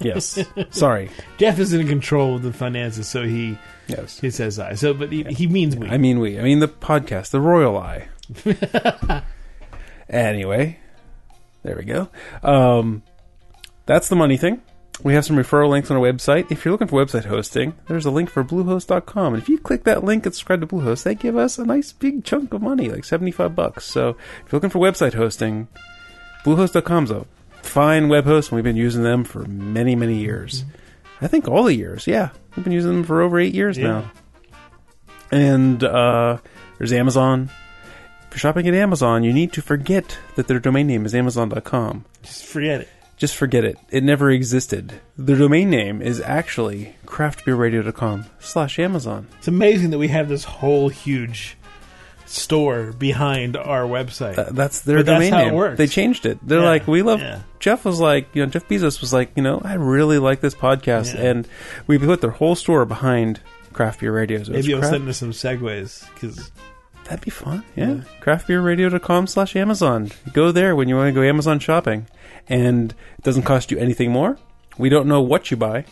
[0.00, 0.38] yes,
[0.70, 3.56] sorry, Jeff is in control of the finances, so he
[3.92, 4.20] yes.
[4.20, 4.74] he says I.
[4.74, 5.88] So, but he, he means we.
[5.88, 6.38] I mean we.
[6.38, 8.08] I mean the podcast, the Royal I.
[10.08, 10.78] anyway,
[11.62, 12.08] there we go.
[12.42, 13.02] Um,
[13.86, 14.62] that's the money thing.
[15.02, 16.52] We have some referral links on our website.
[16.52, 19.34] If you're looking for website hosting, there's a link for Bluehost.com.
[19.34, 21.92] And if you click that link and subscribe to Bluehost, they give us a nice
[21.92, 23.84] big chunk of money, like 75 bucks.
[23.84, 25.66] So if you're looking for website hosting,
[26.44, 27.26] Bluehost.com's a
[27.62, 30.64] fine web host, and we've been using them for many, many years.
[31.20, 32.06] I think all the years.
[32.06, 33.86] Yeah, we've been using them for over eight years Yeah.
[33.86, 34.10] now.
[35.30, 36.38] And uh,
[36.78, 37.50] there's Amazon.
[38.26, 42.04] If you're shopping at Amazon, you need to forget that their domain name is Amazon.com.
[42.22, 42.88] Just forget it.
[43.16, 43.78] Just forget it.
[43.90, 44.94] It never existed.
[45.16, 49.28] Their domain name is actually craftbeerradio.com slash Amazon.
[49.38, 51.56] It's amazing that we have this whole huge
[52.32, 54.36] store behind our website.
[54.36, 55.54] Th- that's their But that's domain how it name.
[55.54, 55.78] works.
[55.78, 56.38] They changed it.
[56.42, 57.20] They're Yeah, like, we love.
[57.20, 57.40] yeah.
[57.60, 60.54] Jeff was like, you know, Jeff Bezos was like, you know, I really like this
[60.54, 61.26] podcast, Yeah.
[61.26, 61.48] and
[61.86, 63.40] we put their whole store behind
[63.72, 64.42] Craft Beer Radio.
[64.42, 66.50] So Maybe I'll send us some segues because
[67.04, 67.64] That'd be fun.
[67.74, 68.02] Yeah.
[68.20, 70.10] Craftbeerradio.com slash Amazon.
[70.32, 72.06] Go there when you want to go Amazon shopping.
[72.48, 74.38] And it doesn't cost you anything more.
[74.78, 75.84] We don't know what you buy.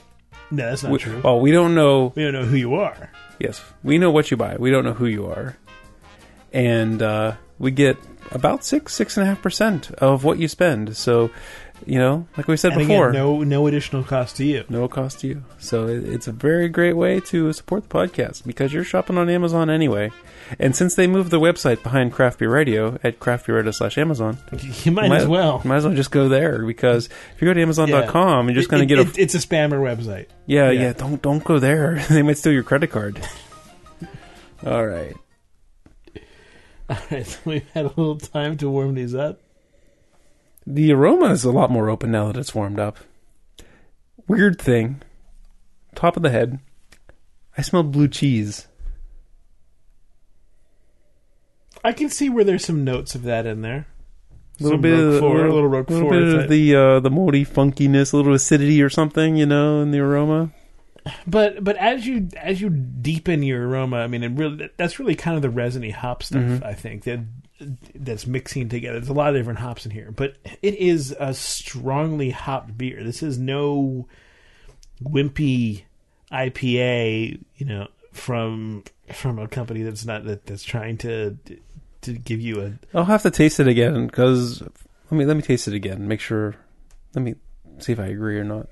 [0.51, 1.21] no, that's not We, true.
[1.23, 2.13] well, we don't know.
[2.17, 3.11] we don't know who you are.
[3.39, 4.57] Yes, we know what you buy.
[4.59, 5.57] We don't know who you are.
[6.53, 7.97] And uh, we get
[8.33, 10.97] about six, six and a half percent of what you spend.
[10.97, 11.31] So,
[11.87, 14.65] you know, like we said And before, again, no no additional cost to you.
[14.69, 15.45] no cost to you.
[15.59, 19.31] So it, it's a very great way to support the podcast because you're shopping on
[19.31, 20.11] Amazon anyway.
[20.59, 24.37] And since they moved the website behind Craft Beer Radio at craftbeerradio slash Amazon,
[24.85, 25.63] You might as well.
[25.65, 28.87] Might as well just go there because if you go to Amazon.com, you're just going
[28.87, 30.27] to It- get a it- it's a spammer website.
[30.47, 30.81] yeah, yeah.
[30.83, 30.93] yeah.
[30.93, 32.05] Don't don't go there.
[32.11, 33.21] they might steal your credit card.
[34.67, 35.17] All right.
[36.91, 39.41] All right, so we've had a little time to warm these up.
[40.67, 42.99] The aroma is a lot more open now that it's warmed up.
[44.27, 45.03] Weird thing.
[45.95, 46.59] Top of the head.
[47.57, 48.67] I smelled blue cheese.
[51.83, 53.87] I can see where there's some notes of that in there.
[54.61, 57.47] A little bit of Roquefort, a a little little bit of the uh, the moldy
[57.47, 60.51] funkiness, a little acidity or something, you know, in the aroma.
[61.27, 65.15] But but as you as you deepen your aroma, I mean, it really that's really
[65.15, 66.43] kind of the resiny hop stuff.
[66.43, 66.63] Mhm.
[66.65, 67.21] I think that
[67.95, 68.99] that's mixing together.
[68.99, 73.03] There's a lot of different hops in here, but it is a strongly hopped beer.
[73.05, 74.07] This is no
[75.03, 75.83] wimpy
[76.33, 81.37] IPA, you know, from from a company that's not that that's trying to
[82.03, 85.43] to give you a I'll have to taste it again because let me let me
[85.43, 86.09] taste it again.
[86.09, 86.55] Make sure.
[87.15, 87.35] Let me
[87.79, 88.69] see if I agree or not.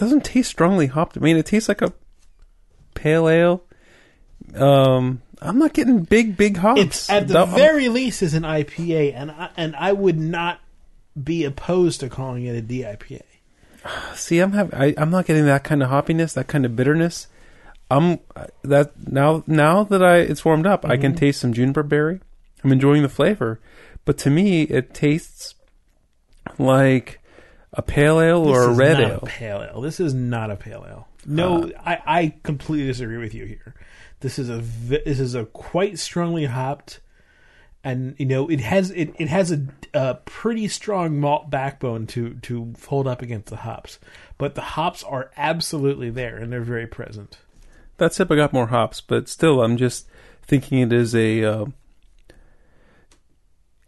[0.00, 1.16] Doesn't taste strongly hopped.
[1.16, 1.92] I mean, it tastes like a
[2.94, 3.62] pale ale.
[4.54, 6.80] Um, I'm not getting big, big hops.
[6.80, 10.60] It's at the I'm- very least is an IPA, and I, and I would not
[11.22, 13.22] be opposed to calling it a DIPA.
[14.14, 17.28] See, I'm have I, I'm not getting that kind of hoppiness, that kind of bitterness.
[17.90, 18.18] I'm
[18.62, 21.16] that now now that I it's warmed up, I can Mhm.
[21.16, 22.20] taste some juniper berry.
[22.62, 23.58] I'm enjoying the flavor,
[24.04, 25.54] but to me, it tastes
[26.58, 27.19] like
[27.72, 29.20] a pale ale or a red ale.
[29.22, 29.80] A pale ale.
[29.80, 31.08] This is not a pale ale.
[31.26, 33.74] No, I, I completely disagree with you here.
[34.20, 37.00] This is a this is a quite strongly hopped,
[37.84, 42.34] and you know it has it, it has a, a pretty strong malt backbone to
[42.42, 43.98] to hold up against the hops,
[44.36, 47.38] but the hops are absolutely there and they're very present.
[47.98, 50.06] That sip I got more hops, but still, I'm just
[50.42, 51.66] thinking it is a uh,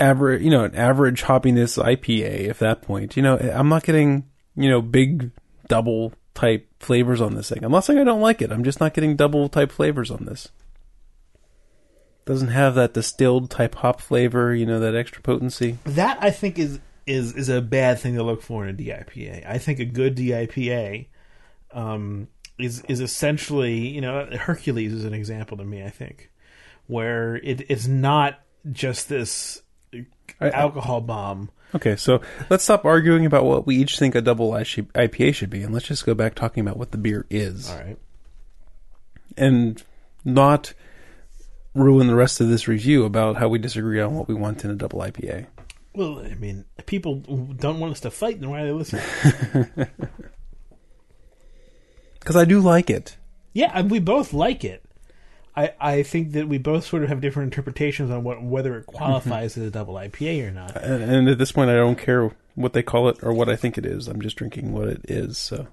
[0.03, 2.51] average, you know, an average hoppiness IPA.
[2.51, 5.31] At that point, you know, I'm not getting you know, big
[5.69, 7.65] double type flavors on this thing.
[7.65, 8.53] I'm not saying I don't like it.
[8.53, 10.49] I'm just not getting double type flavors on this.
[12.25, 15.79] Doesn't have that distilled type hop flavor, you know, that extra potency.
[15.85, 19.49] That I think is is is a bad thing to look for in a DIPA.
[19.49, 21.09] I think a good DIPA
[21.73, 25.83] um, is is essentially, you know, Hercules is an example to me.
[25.83, 26.31] I think
[26.87, 28.39] where it it's not
[28.71, 29.63] just this
[30.41, 31.51] alcohol bomb.
[31.75, 35.63] Okay, so let's stop arguing about what we each think a double IPA should be,
[35.63, 37.99] and let's just go back talking about what the beer is, All right.
[39.39, 39.83] and
[40.25, 40.75] not
[41.75, 44.71] ruin the rest of this review about how we disagree on what we want in
[44.71, 45.47] a double IPA.
[45.95, 49.05] Well, I mean, people don't want us to fight, then why are they listening?
[52.19, 53.17] Because I do like it.
[53.53, 54.85] yeah, we both like it.
[55.55, 58.87] I, I think that we both sort of have different interpretations on what whether it
[58.87, 60.77] qualifies as a double IPA or not.
[60.77, 63.57] And, and at this point, I don't care what they call it or what I
[63.57, 64.09] think it is.
[64.09, 65.37] I'm just drinking what it is.
[65.37, 65.67] So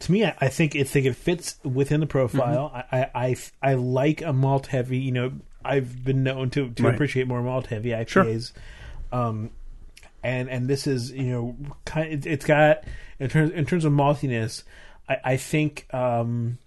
[0.00, 2.70] to me, I, I think it think it fits within the profile.
[2.74, 2.94] Mm-hmm.
[2.94, 4.98] I, I, I I like a malt heavy.
[4.98, 5.32] You know,
[5.64, 6.94] I've been known to to Right.
[6.94, 8.52] appreciate more malt heavy IPAs.
[9.12, 9.50] Um,
[10.22, 12.12] and and this is you know kind.
[12.12, 12.84] It, it's got
[13.18, 14.62] in terms in terms of maltiness.
[15.08, 16.58] I, I think um,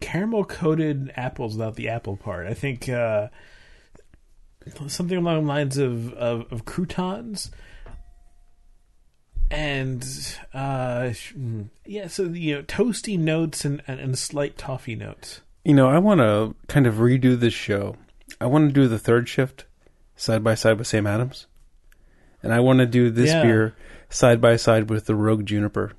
[0.00, 2.46] caramel coated apples without the apple part.
[2.46, 3.28] I think uh,
[4.86, 7.50] something along the lines of of, of croutons
[9.50, 10.02] and
[10.54, 15.72] uh mm, yeah so you know toasty notes and and, and slight toffee notes you
[15.72, 17.96] know, I want to kind of redo this show.
[18.40, 19.64] I want to do the third shift
[20.14, 21.46] side by side with Sam Adams,
[22.44, 23.42] and I want to do this Yeah.
[23.42, 23.74] beer
[24.10, 25.92] side by side with the Rogue Juniper.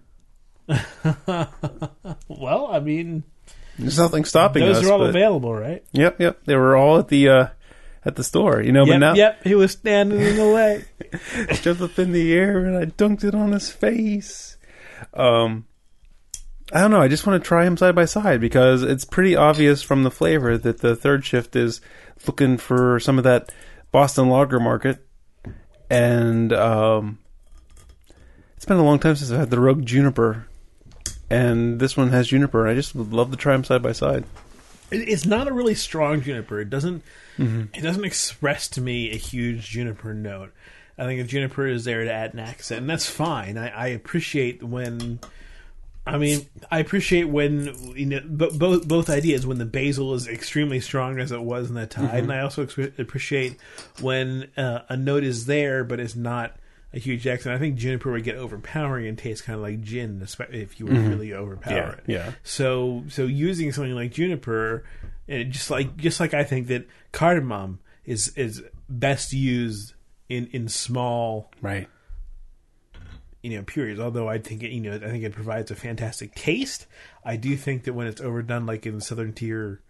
[2.27, 3.23] well i mean
[3.77, 4.81] There's nothing stopping those us.
[4.81, 6.39] Those are all but- available right Yep, yep.
[6.45, 7.47] They were all at the uh
[8.03, 8.85] at the store, you know.
[8.85, 10.85] yep but now yep he was standing in the way
[11.61, 14.57] jumped up in the air and I dunked it on his face.
[15.13, 15.65] Um,
[16.73, 17.01] I don't know.
[17.01, 20.09] I just want to try him side by side because it's pretty obvious from the
[20.11, 21.81] flavor that the third shift is
[22.27, 23.51] looking for some of that
[23.91, 25.05] Boston lager market,
[25.89, 27.17] and um,
[28.55, 30.47] it's been a long time since I've had the Rogue Juniper,
[31.29, 32.67] and this one has juniper.
[32.67, 34.23] I just would love to try them side by side.
[34.91, 37.03] It- it's not a really strong juniper it doesn't
[37.37, 37.63] Mm-hmm.
[37.75, 40.53] it doesn't express to me a huge juniper note
[40.97, 43.87] i think a juniper is there to add an accent and that's fine i, I
[43.87, 45.19] appreciate when
[46.07, 50.27] I mean, I appreciate when you know bo- both both ideas when the basil is
[50.27, 53.57] extremely strong as it was in that tide, and I also ex- appreciate
[54.01, 56.57] when uh, a note is there but it's not
[56.93, 57.55] a huge accent.
[57.55, 60.93] I think juniper would get overpowering and taste kind of like gin, if you were
[60.93, 62.03] really overpower it.
[62.07, 62.31] yeah.
[62.43, 64.83] So so using something like juniper,
[65.27, 69.93] and just like just like I think that cardamom is is best used
[70.29, 71.87] in in small Right.
[73.45, 73.99] You know periods.
[73.99, 76.87] Although I think it, you know I think it provides a fantastic taste.
[77.23, 79.81] I do think that when it's overdone, like in Southern Tier,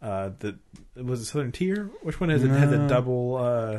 [0.00, 0.58] uh, the
[0.96, 1.90] was it Southern Tier?
[2.02, 3.36] Which one has it had the double?
[3.36, 3.78] Uh,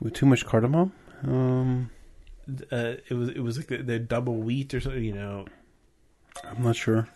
[0.00, 0.92] With too much cardamom.
[1.24, 1.90] Um,
[2.70, 5.02] uh, it was it was like the, the double wheat or something.
[5.02, 5.46] You know,
[6.44, 7.08] I'm not sure.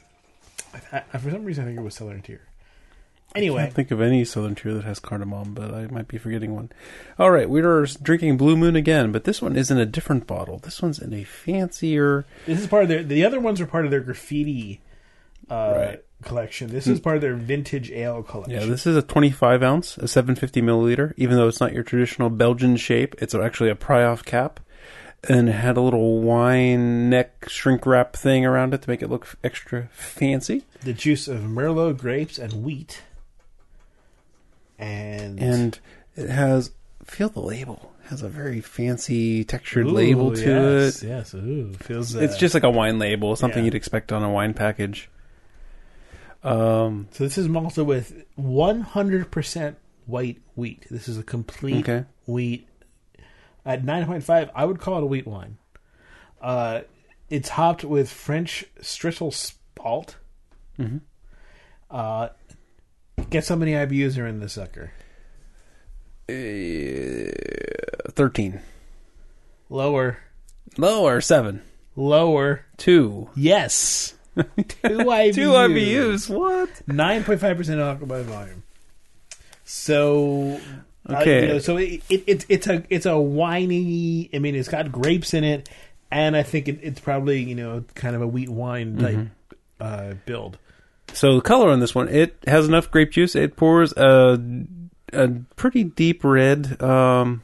[0.93, 2.49] I, I, for some reason I think it was Southern Tier.
[3.35, 6.19] I Anyway, can't think of any Southern Tier that has cardamom, but I might be
[6.19, 6.71] forgetting one.
[7.19, 10.27] All right, we are drinking Blue Moon again, but this one is in a different
[10.27, 10.59] bottle.
[10.59, 12.27] This one's in a fancier.
[12.47, 13.03] this is part of their.
[13.03, 14.81] The other ones are part of their graffiti
[15.51, 16.05] uh, Right.
[16.23, 16.71] collection.
[16.71, 18.53] This is part of their vintage ale collection.
[18.61, 21.15] Yeah, this is a 25 ounce, a 750 milliliter.
[21.17, 24.61] Even though it's not your traditional Belgian shape, it's actually a pry-off cap,
[25.27, 29.09] and it had a little wine neck shrink wrap thing around it to make it
[29.09, 30.65] look extra fancy.
[30.83, 33.03] the juice of Merlot grapes and wheat.
[34.83, 35.79] And And
[36.17, 36.73] it has
[37.05, 37.93] feel the label.
[38.05, 40.41] It has a very fancy textured Ooh, label to
[40.83, 41.09] yes, it.
[41.09, 42.17] Yes, ooh, feels.
[42.17, 43.67] Uh, It's just like a wine label, something yeah.
[43.67, 45.09] you'd expect on a wine package.
[46.43, 47.25] Um, so.
[47.25, 50.87] This is malted with 100% white wheat.
[50.91, 52.05] This is a complete okay.
[52.27, 52.67] wheat.
[53.65, 55.59] At 9.5, I would call it a wheat wine.
[56.41, 56.81] Uh,
[57.31, 60.17] it's hopped with French Strisselspalt.
[60.79, 61.03] Mhm.
[61.89, 62.31] Uh,
[63.33, 64.93] guess how many IBUs are in this sucker?
[66.29, 67.33] Uh,
[68.13, 68.61] 13.
[69.69, 70.19] Lower.
[70.79, 71.63] Lower, 7.
[71.97, 72.65] Lower.
[72.79, 73.31] 2.
[73.35, 74.15] Yes.
[74.37, 74.45] Two
[74.79, 75.35] IBUs.
[75.35, 76.29] 2 IBUs.
[76.35, 76.89] What?
[76.89, 78.63] Nine point five percent alcohol by volume.
[79.65, 80.59] So
[81.09, 81.43] uh, Okay.
[81.43, 84.31] you know, so it, it, it it's a it's a winey.
[84.33, 85.69] I mean, it's got grapes in it,
[86.11, 89.31] and I think it, it's probably you know kind of a wheat wine type Mm-hmm.
[89.81, 90.57] uh, build.
[91.15, 93.35] So the color on this one, it has enough grape juice.
[93.35, 94.39] It pours a
[95.13, 97.43] a pretty deep red um,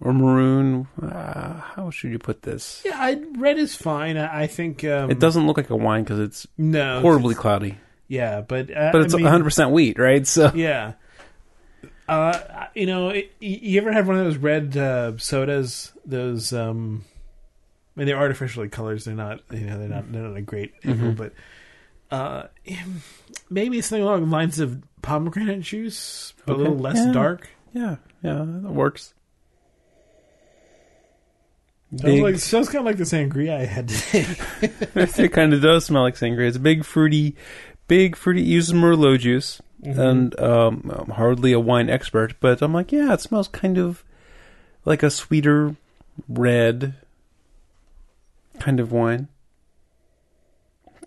[0.00, 0.86] or maroon.
[1.02, 2.82] Uh, how should you put this?
[2.84, 4.16] Yeah, I, red is fine.
[4.16, 7.40] I, I think um, It doesn't look like a wine because it's no horribly it's-
[7.40, 7.78] cloudy.
[8.08, 10.26] Yeah, but uh, But it's I mean, 100 percent wheat, right?
[10.26, 10.94] So Yeah.
[12.08, 15.92] Uh, you know, it, you ever had one of those red uh, sodas?
[16.04, 17.04] Those, um,
[17.96, 19.04] I mean, they're artificially colors.
[19.04, 21.16] They're not, you know, they're not, they're not a great Mhm.
[21.16, 21.32] but
[22.10, 22.44] uh,
[23.50, 27.12] maybe something along the lines of pomegranate juice, but a little less Yeah.
[27.12, 27.48] dark.
[27.72, 29.14] yeah, yeah, that works.
[31.90, 34.26] Sounds, Big, like, sounds kind of like the sangria I had today.
[35.24, 36.46] it kind of does smell like sangria.
[36.46, 37.34] It's big, fruity,
[37.88, 38.42] big, fruity.
[38.42, 43.20] Uses Merlot juice, and um, I'm hardly a wine expert, but I'm like, yeah, it
[43.20, 44.04] smells kind of
[44.84, 45.74] like a sweeter
[46.28, 46.94] red
[48.60, 49.26] kind of wine.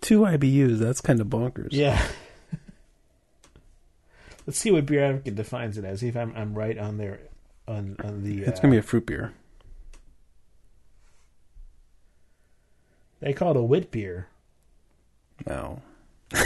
[0.04, 0.78] Two IBUs.
[0.78, 1.68] That's kind of bonkers.
[1.70, 2.06] yeah.
[4.46, 6.00] Let's see what Beer Advocate defines it as.
[6.00, 7.20] See if I'm I'm right on there
[7.66, 8.42] on on the.
[8.42, 9.32] it's uh, gonna be a fruit beer.
[13.20, 14.28] They call it a wit beer.
[15.46, 15.80] No.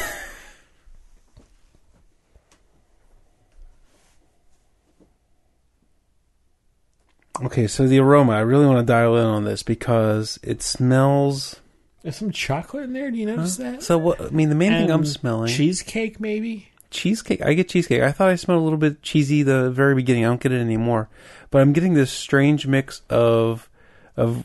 [7.42, 11.56] okay, so the aroma, I really want to dial in on this because it smells.
[12.02, 13.10] There's some chocolate in there.
[13.10, 13.82] Do you notice that?
[13.82, 14.20] So what?
[14.20, 16.68] I mean, the main thing I'm And smelling cheesecake, maybe.
[16.90, 17.42] cheesecake.
[17.42, 18.02] I get cheesecake.
[18.02, 20.24] I thought I smelled a little bit cheesy the very beginning.
[20.24, 21.08] I don't get it anymore,
[21.50, 23.68] but I'm getting this strange mix of
[24.16, 24.44] of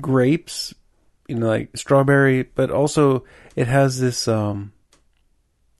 [0.00, 0.74] grapes,
[1.26, 3.24] you know, like strawberry, but also
[3.56, 4.72] it has this um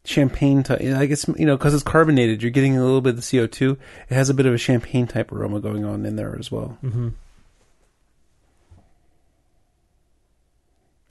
[0.05, 0.80] champagne type.
[0.80, 3.76] I guess you know because it's carbonated, you're getting a little bit of the CO2.
[4.09, 6.78] It has a bit of a champagne type aroma going on in there as well.
[6.82, 7.09] Mm-hmm.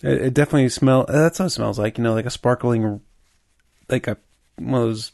[0.01, 1.05] It, it definitely smell.
[1.07, 1.97] That's what it smells like.
[1.97, 3.01] You know, like a sparkling,
[3.89, 4.17] like a
[4.57, 5.11] one of those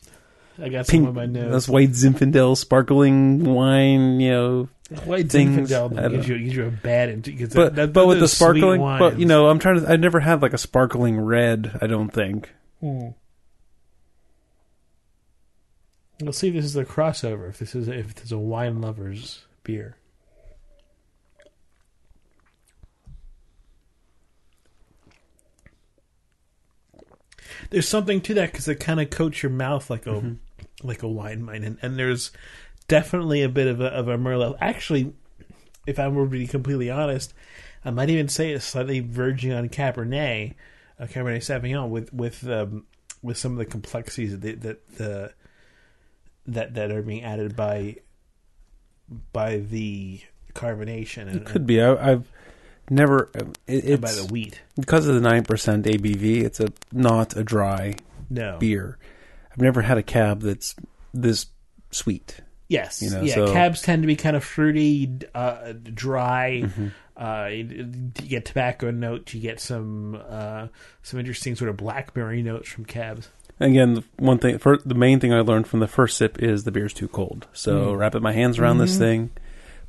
[0.62, 1.52] I got some pink, on my nose.
[1.52, 4.20] those white Zinfandel sparkling wine.
[4.20, 4.70] You know,
[5.06, 7.24] White things, Zinfandel gives you, gives you a bad.
[7.24, 9.90] Because but that, but with the sparkling, but you know, I'm trying to.
[9.90, 11.78] I've never had like a sparkling red.
[11.82, 12.54] I don't think.
[12.80, 13.10] Hmm.
[16.22, 17.50] Let's see if this is a crossover.
[17.50, 19.98] If this is if this is a wine lovers beer.
[27.70, 30.88] There's something to that because it kind of coats your mouth like a Mm-hmm.
[30.88, 32.32] like a wine mine, and, and there's
[32.88, 34.58] definitely a bit of a of a merlot.
[34.62, 35.14] Actually,
[35.88, 37.34] if I were to be completely honest,
[37.84, 40.56] I might even say it's slightly verging on Cabernet,
[41.00, 42.86] uh, Cabernet Sauvignon, with with um,
[43.22, 45.34] with some of the complexities that that the
[46.48, 47.98] that that are being added by
[49.34, 50.22] by the
[50.54, 51.82] carbonation and, It could be.
[51.82, 52.32] I, I've
[52.90, 53.30] never.
[53.68, 54.62] It, and by it's the wheat.
[54.80, 56.44] because of the nine percent ABV.
[56.44, 57.96] It's a not a dry
[58.30, 58.58] No.
[58.60, 58.98] beer.
[59.52, 60.76] I've never had a cab that's
[61.14, 61.48] this
[61.92, 62.42] sweet.
[62.68, 63.02] Yes.
[63.02, 63.36] You know, yeah.
[63.36, 66.64] so- Cabs tend to be kind of fruity, uh, dry.
[66.66, 66.88] Mm-hmm.
[67.18, 67.84] Uh, you,
[68.28, 69.34] get tobacco notes.
[69.34, 70.68] You get some uh,
[71.02, 73.30] some interesting sort of blackberry notes from cabs.
[73.58, 76.72] Again, the one thing, the main thing I learned from the first sip is the
[76.72, 77.48] beer's too cold.
[77.54, 77.98] So Mm.
[78.00, 79.00] wrapping my hands around this Mhm.
[79.00, 79.30] thing,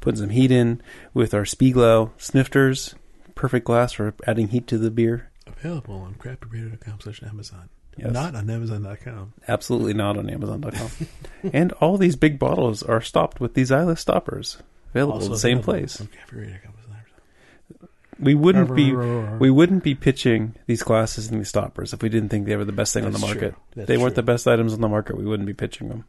[0.06, 0.80] putting some heat in
[1.14, 2.94] with our Spiegel snifters,
[3.34, 5.32] perfect glass for adding heat to the beer.
[5.48, 7.68] Available on craftbeerradio.com slash Amazon.
[7.96, 8.12] Yes.
[8.12, 9.32] Not on Amazon.com.
[9.48, 10.90] Absolutely not on Amazon.com.
[11.52, 14.58] and all these big bottles are stopped with these Zyliss stoppers,
[14.90, 16.00] available in the same place.
[16.00, 17.88] on craftbeerradio.com slash
[18.20, 22.28] We wouldn't be we wouldn't be pitching these glasses and these stoppers if we didn't
[22.28, 23.56] think they were the best thing on the market.
[23.74, 24.22] They weren't true.
[24.22, 25.16] the best items on the market.
[25.16, 26.04] We wouldn't be pitching them.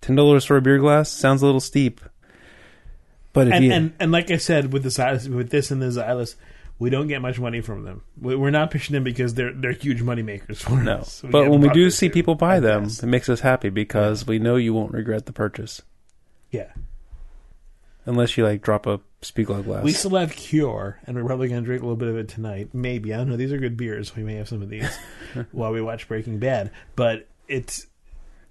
[0.00, 2.00] Ten dollars for a beer glass sounds a little steep,
[3.32, 5.86] but and, you and and like I said with the Zyliss, with this and the
[5.86, 6.34] Zyliss,
[6.78, 8.02] we don't get much money from them.
[8.20, 11.22] We- We're not pitching them because they're they're huge money makers for no, us.
[11.30, 14.56] but when we do see people buy them, it makes us happy because we know
[14.56, 15.82] you won't regret the purchase
[16.50, 16.72] yeah,
[18.06, 19.84] unless you like drop a Spiegel glass.
[19.84, 22.28] we still have Cure, and we're probably going to drink a little bit of it
[22.28, 22.70] tonight.
[22.72, 23.36] Maybe I don't know.
[23.36, 24.16] These are good beers.
[24.16, 24.88] We may have some of these
[25.52, 26.70] while we watch Breaking Bad.
[26.96, 27.86] But it's,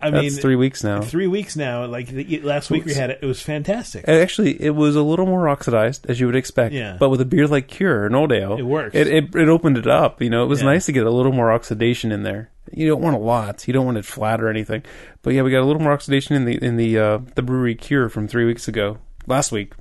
[0.02, 1.02] I That's mean, three weeks now.
[1.02, 1.86] three weeks now.
[1.86, 3.20] Like the, last week we had it.
[3.22, 4.08] It was fantastic.
[4.08, 6.74] Actually, it was a little more oxidized, as you would expect.
[6.74, 6.96] Yeah.
[6.98, 8.96] But with a beer like Cure, an old ale, It works.
[8.96, 10.22] It, it it opened it up.
[10.22, 10.68] You know, it was Yeah.
[10.68, 12.50] nice to get a little more oxidation in there.
[12.72, 13.68] You don't want a lot.
[13.68, 14.84] You don't want it flat or anything.
[15.22, 17.76] But yeah, we got a little more oxidation in the in the uh, the brewery
[17.76, 19.74] Cure from three weeks ago, last week,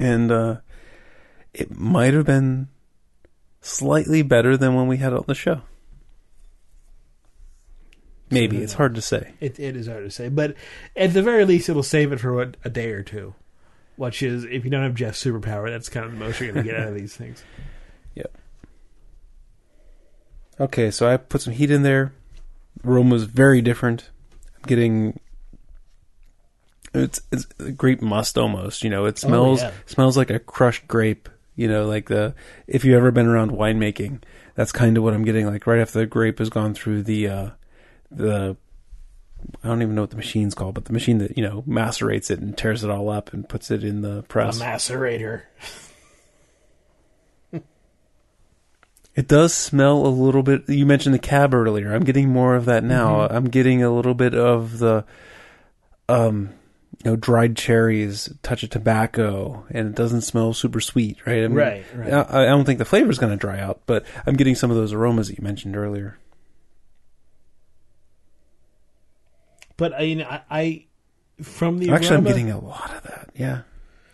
[0.00, 0.56] and uh,
[1.54, 2.68] it might have been
[3.60, 5.60] slightly better than when we had it on the show.
[8.30, 9.34] Maybe it's hard to say.
[9.40, 10.56] It, it is hard to say, but
[10.96, 13.34] at the very least, it'll save it for what, a day or two.
[13.96, 16.66] Which is, if you don't have Jeff's superpower, that's kind of the most you're going
[16.66, 17.42] to get out of these things.
[18.14, 18.36] Yep.
[20.60, 22.12] Okay, so I put some heat in there.
[22.82, 24.10] Room was very different.
[24.56, 25.18] I'm getting
[26.96, 28.82] it's it's a grape must almost.
[28.82, 29.72] You know, it smells yeah.
[29.86, 31.28] smells like a crushed grape.
[31.54, 32.34] You know, like the
[32.66, 34.22] if you've ever been around winemaking,
[34.54, 35.46] that's kind of what I'm getting.
[35.46, 37.50] Like right after the grape has gone through the uh,
[38.10, 38.56] the
[39.62, 42.30] I don't even know what the machine's called, but the machine that you know macerates
[42.30, 44.60] it and tears it all up and puts it in the press.
[44.60, 45.42] A macerator.
[49.16, 50.68] It does smell a little bit.
[50.68, 51.94] You mentioned the cab earlier.
[51.94, 53.20] I'm getting more of that now.
[53.20, 53.34] Mm-hmm.
[53.34, 55.06] I'm getting a little bit of the,
[56.06, 56.50] um,
[57.02, 61.44] you know, dried cherries, touch of tobacco, and it doesn't smell super sweet, right?
[61.44, 62.12] I mean, Right, right.
[62.12, 64.76] I, I don't think the flavor's going to dry out, but I'm getting some of
[64.76, 66.18] those aromas that you mentioned earlier.
[69.76, 70.86] But I, you know, I, I
[71.42, 73.30] from the Actually, I'm getting a lot of that.
[73.34, 73.62] Yeah,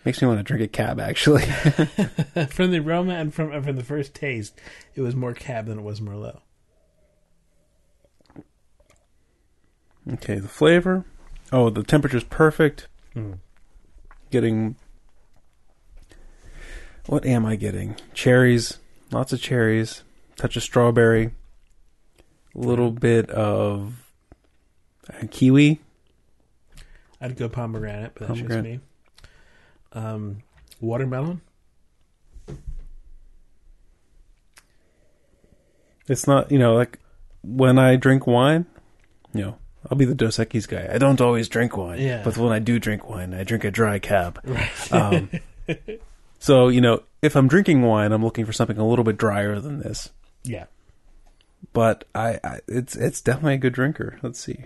[0.04, 1.00] makes me want to drink a cab.
[1.00, 1.42] Actually,
[2.50, 4.58] from the aroma and from from the first taste,
[4.94, 6.40] it was more cab than it was merlot.
[10.14, 10.38] okay.
[10.38, 11.04] The flavor.
[11.52, 12.88] Oh, the temperature's perfect.
[13.14, 13.38] Mm.
[14.30, 14.74] getting
[17.06, 17.96] what am I getting?
[18.14, 18.78] Cherries,
[19.10, 20.02] lots of cherries,
[20.36, 21.32] touch of strawberry,
[22.54, 24.01] a little bit of
[25.10, 25.80] uh, kiwi.
[27.20, 28.54] I'd go pomegranate, but that's just me.
[28.56, 28.80] Pomegranate.
[29.92, 30.38] Um,
[30.80, 31.40] watermelon.
[36.08, 36.98] It's not, you know, like
[37.42, 38.66] when I drink wine,
[39.32, 39.58] you know,
[39.90, 40.88] I'll be the Dos Equis guy.
[40.92, 42.22] I don't always drink wine, Yeah.
[42.24, 44.40] but when I do drink wine, I drink a dry cab.
[44.44, 44.92] Right.
[44.92, 45.30] Um,
[46.38, 49.60] so, you know, if I'm drinking wine, I'm looking for something a little bit drier
[49.60, 50.10] than this.
[50.42, 50.66] yeah.
[51.72, 54.18] but I, I it's it's definitely a good drinker.
[54.22, 54.64] Let's see.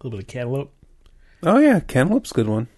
[0.00, 0.72] A little bit of cantaloupe.
[1.42, 2.68] Oh yeah, cantaloupe's a good one.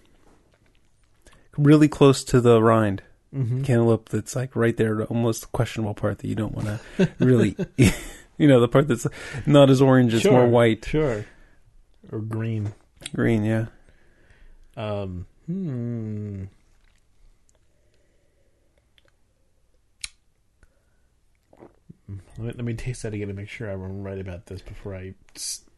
[1.57, 3.01] Really close to the rind.
[3.35, 3.63] Mm-hmm.
[3.63, 7.55] Cantaloupe that's like right there, almost the questionable part that you don't want to really,
[8.37, 9.05] you know, the part that's
[9.45, 11.25] not as orange, it's more white, Sure.
[12.11, 12.73] Or green.
[13.13, 13.43] green.
[13.43, 13.65] Yeah.
[14.75, 16.45] Um, hmm.
[22.37, 24.95] Let me, let me taste that again to make sure I'm right about this before
[24.95, 25.13] I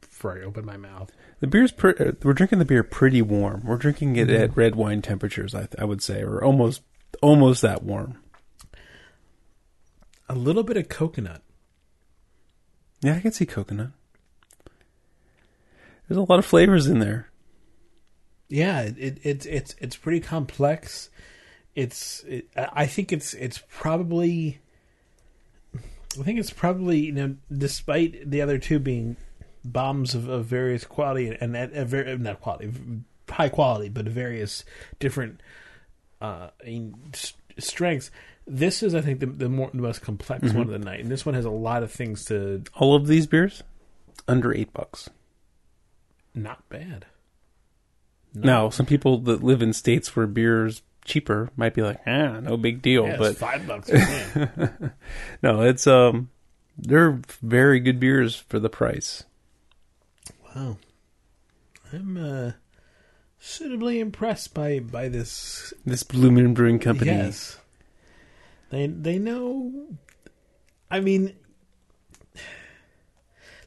[0.01, 1.11] before I open my mouth.
[1.39, 3.63] The beer's pre- uh, we're drinking the beer pretty warm.
[3.65, 6.81] We're drinking it at red wine temperatures, I, I would say, or almost
[7.21, 8.17] almost that warm.
[10.29, 11.41] A little bit of coconut.
[13.01, 13.91] Yeah, I can see coconut.
[16.07, 17.29] There's a lot of flavors in there.
[18.47, 21.09] Yeah, it, it it's it's it's pretty complex.
[21.73, 24.59] It's it, I I think it's it's probably
[26.19, 29.15] I think it's probably you know despite the other two being
[29.63, 32.71] bombs of, of various quality and at very not quality
[33.29, 34.65] high quality but various
[34.99, 35.39] different
[36.21, 38.11] uh I mean, s- strengths.
[38.47, 40.57] This is I think the the, more, the most complex Mm-hmm.
[40.57, 43.07] one of the night, and this one has a lot of things to All of
[43.07, 43.63] these beers
[44.27, 45.09] under eight bucks.
[46.33, 47.05] not bad.
[48.33, 52.57] Now, some people that live in states where beer's cheaper might be like, ah, no
[52.57, 53.07] big deal.
[53.07, 53.89] Yeah, but five bucks.
[55.43, 56.29] no, it's um,
[56.77, 59.23] they're very good beers for the price.
[60.55, 60.77] Wow.
[61.93, 62.51] I'm uh
[63.39, 67.11] suitably impressed by by this This Blue Moon Brewing Company.
[67.11, 67.57] Yes.
[68.69, 69.87] They they know
[70.89, 71.35] I mean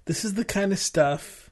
[0.06, 1.50] this is the kind of stuff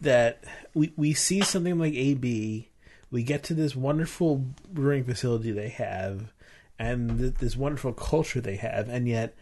[0.00, 2.68] that we we see something like AB,
[3.12, 6.32] we get to this wonderful brewing facility they have
[6.78, 9.36] and th- this wonderful culture they have and yet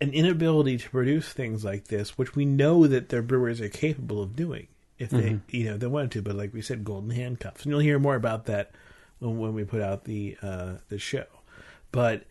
[0.00, 4.22] an inability to produce things like this, which we know that their brewers are capable
[4.22, 6.22] of doing if they, you know, they wanted to.
[6.22, 8.72] But like we said, golden handcuffs, and you'll hear more about that
[9.18, 11.26] when, when we put out the uh, the show.
[11.92, 12.24] But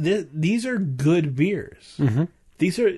[0.00, 1.96] th- these are good beers.
[1.98, 2.24] Mm-hmm.
[2.58, 2.90] These are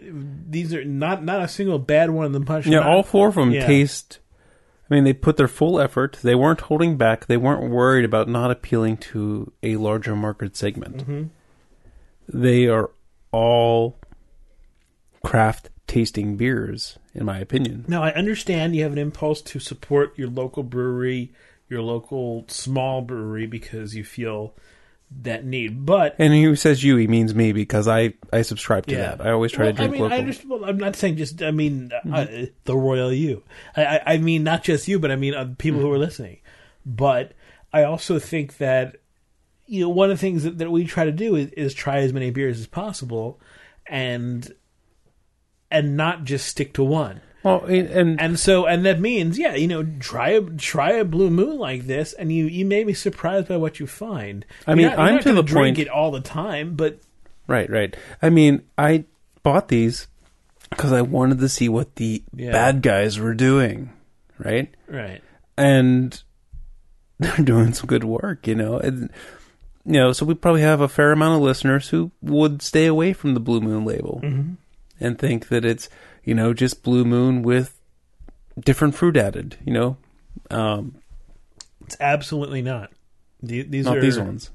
[0.48, 2.66] these are not not a single bad one in the punch.
[2.66, 3.66] Yeah, Not- all four of them Yeah.
[3.66, 4.18] taste.
[4.90, 6.18] I mean, they put their full effort.
[6.22, 7.26] They weren't holding back.
[7.26, 11.06] They weren't worried about not appealing to a larger market segment.
[11.06, 11.28] Mhm.
[12.28, 12.90] They are
[13.32, 13.98] all
[15.22, 17.84] craft tasting beers, in my opinion.
[17.86, 21.32] Now I understand you have an impulse to support your local brewery,
[21.68, 24.54] your local small brewery because you feel
[25.22, 25.84] that need.
[25.84, 29.16] But And he says you, he means me because I, I subscribe to Yeah.
[29.16, 29.26] that.
[29.26, 30.16] I always try well, to drink I mean, local.
[30.16, 31.42] I understand, well, I'm not saying just.
[31.42, 32.26] I mean, uh,
[32.64, 33.42] the royal you.
[33.76, 36.38] I, I, mean not just you, but I mean uh, people who are listening.
[36.86, 37.32] But
[37.72, 38.96] I also think that
[39.66, 41.98] you know one of the things that, that we try to do is, is try
[41.98, 43.40] as many beers as possible,
[43.86, 44.52] and
[45.70, 47.20] and not just stick to one.
[47.42, 51.30] Well, and, and so, and that means, yeah, you know, try a try a blue
[51.30, 54.44] moon like this, and you you may be surprised by what you find.
[54.66, 56.98] I mean, not- I'm to the drink point- it all the time, but
[57.46, 57.96] right, right.
[58.20, 59.04] I mean, I
[59.42, 60.06] bought these
[60.68, 62.52] because I wanted to see what the Yeah.
[62.52, 63.90] bad guys were doing,
[64.38, 64.72] right?
[64.86, 65.22] right,
[65.56, 66.22] and
[67.18, 68.78] they're doing some good work, you know.
[68.78, 69.10] And
[69.86, 73.14] you know, so we probably have a fair amount of listeners who would stay away
[73.14, 74.52] from the Blue Moon label mm-hmm.
[75.00, 75.88] And think that it's
[76.24, 77.80] you know just Blue Moon with
[78.58, 79.96] different fruit added, you know.
[80.50, 80.96] Um,
[81.86, 82.92] it's absolutely not.
[83.42, 84.50] The- These not are these ones.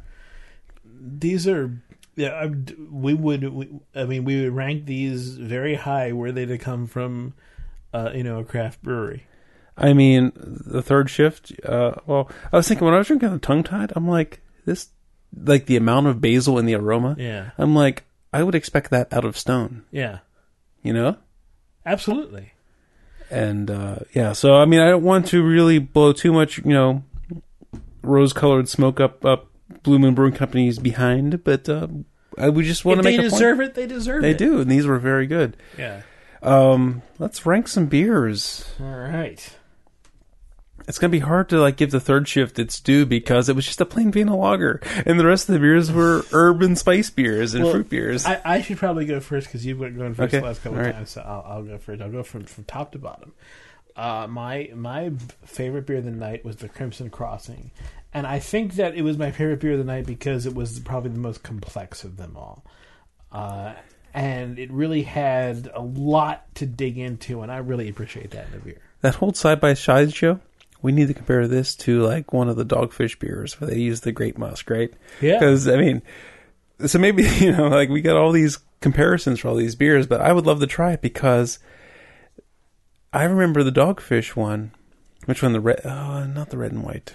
[0.83, 1.71] These are.
[2.15, 3.43] Yeah, I'm- we would.
[3.53, 7.33] We, I mean, we would rank these very high were they to come from,
[7.93, 9.23] uh, you know, a craft brewery.
[9.77, 11.51] I mean, the third shift.
[11.65, 14.87] Uh, well, I was thinking when I was drinking the tongue tied, I'm like this,
[15.35, 17.15] like the amount of basil in the aroma.
[17.19, 20.19] Yeah, I'm like, I would expect that out of Stone, yeah,
[20.85, 21.17] you know.
[21.85, 22.53] absolutely.
[23.29, 26.73] and uh, yeah, so I mean, I don't want to really blow too much, you
[26.73, 27.03] know,
[28.03, 29.47] rose-colored smoke up up
[29.83, 31.87] Blue Moon Brewing Company's behind, but uh,
[32.37, 33.69] I, we just want If to they make a deserve point.
[33.69, 34.37] it, they deserve They it.
[34.37, 35.57] They do, and these were very good.
[35.77, 36.01] Yeah.
[36.43, 38.65] Um, let's rank some beers.
[38.79, 39.55] All right.
[40.87, 43.65] It's gonna be hard to like give the third shift its due because it was
[43.65, 47.09] just a plain Vienna lager, and the rest of the beers were herb and spice
[47.09, 48.25] beers and Well, fruit beers.
[48.25, 50.77] I, I should probably go first because you've been going first Okay, the last couple
[50.77, 50.95] all of right.
[50.95, 52.01] times, so I'll, I'll go first.
[52.01, 53.33] I'll go from, from top to bottom.
[53.95, 55.11] Uh, my my
[55.45, 57.71] favorite beer of the night was the Crimson Crossing,
[58.13, 60.79] and I think that it was my favorite beer of the night because it was
[60.81, 62.65] probably the most complex of them all,
[63.31, 63.73] uh,
[64.13, 68.55] and it really had a lot to dig into, and I really appreciate that in
[68.55, 68.81] a beer.
[69.01, 70.39] that whole side by side show.
[70.85, 74.01] We need to compare this to like one of the dogfish beers where they use
[74.01, 74.93] the grape must, right?
[75.19, 76.03] Yeah, Because I mean,
[76.85, 80.21] so maybe you know, like we got all these comparisons for all these beers, but
[80.21, 81.57] I would love to try it because
[83.11, 84.71] I remember the dogfish one.
[85.25, 85.53] Which one?
[85.53, 85.83] The red?
[85.83, 87.13] Uh, not the red and white.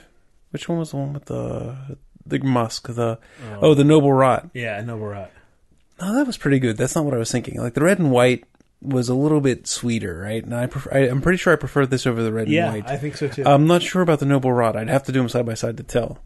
[0.50, 1.96] Which one was the one with the
[2.26, 2.84] the must?
[2.92, 3.18] The
[3.62, 4.50] oh, the noble rot.
[4.52, 5.30] yeah, noble rot.
[6.00, 6.06] Oh.
[6.08, 6.76] No, that was pretty good.
[6.76, 7.60] That's not what I was thinking.
[7.60, 8.44] Like the red and white
[8.82, 10.42] was a little bit sweeter, right?
[10.42, 12.84] And I, prefer, I I'm pretty sure I prefer this over the red Yeah, and
[12.84, 12.90] white.
[12.90, 13.44] I think so too.
[13.44, 14.76] I'm not sure about the noble rot.
[14.76, 16.18] I'd have to do them side by side to tell.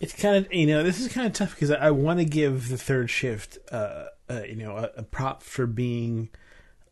[0.00, 2.24] It's kind of you know this is kind of tough because I, I want to
[2.24, 6.30] give the third shift uh, uh you know a, a prop for being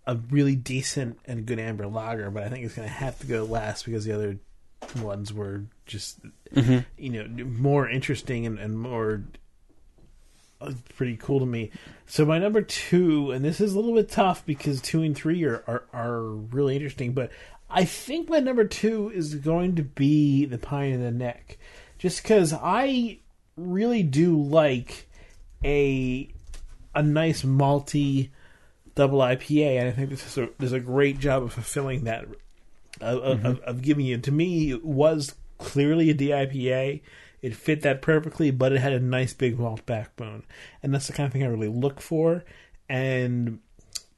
[0.07, 3.27] a really decent and good amber lager, but I think it's going to have to
[3.27, 4.39] go last because the other
[5.03, 6.21] ones were just
[6.53, 9.25] you know more interesting and, and more
[10.95, 11.71] pretty cool to me.
[12.07, 15.45] So my number two, and this is a little bit tough because two and three
[15.45, 17.31] are are, are really interesting, but
[17.69, 21.59] I think my number two is going to be the Pine in the Neck,
[21.99, 23.19] just because I
[23.57, 25.09] really do like
[25.65, 26.29] a
[26.95, 28.31] a nice malty
[28.95, 32.25] double IPA, and I think this is a, does a great job of fulfilling that
[33.01, 33.47] of, of- mm-hmm.
[33.47, 34.19] of, of giving you.
[34.19, 37.01] To me, it was clearly a DIPA.
[37.43, 40.43] It fit that perfectly, but it had a nice big malt backbone,
[40.83, 42.45] and that's the kind of thing I really look for,
[42.89, 43.61] and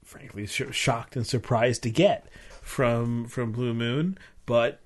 [0.05, 2.27] frankly, sh- shocked and surprised to get
[2.63, 4.19] from from Blue Moon.
[4.45, 4.81] But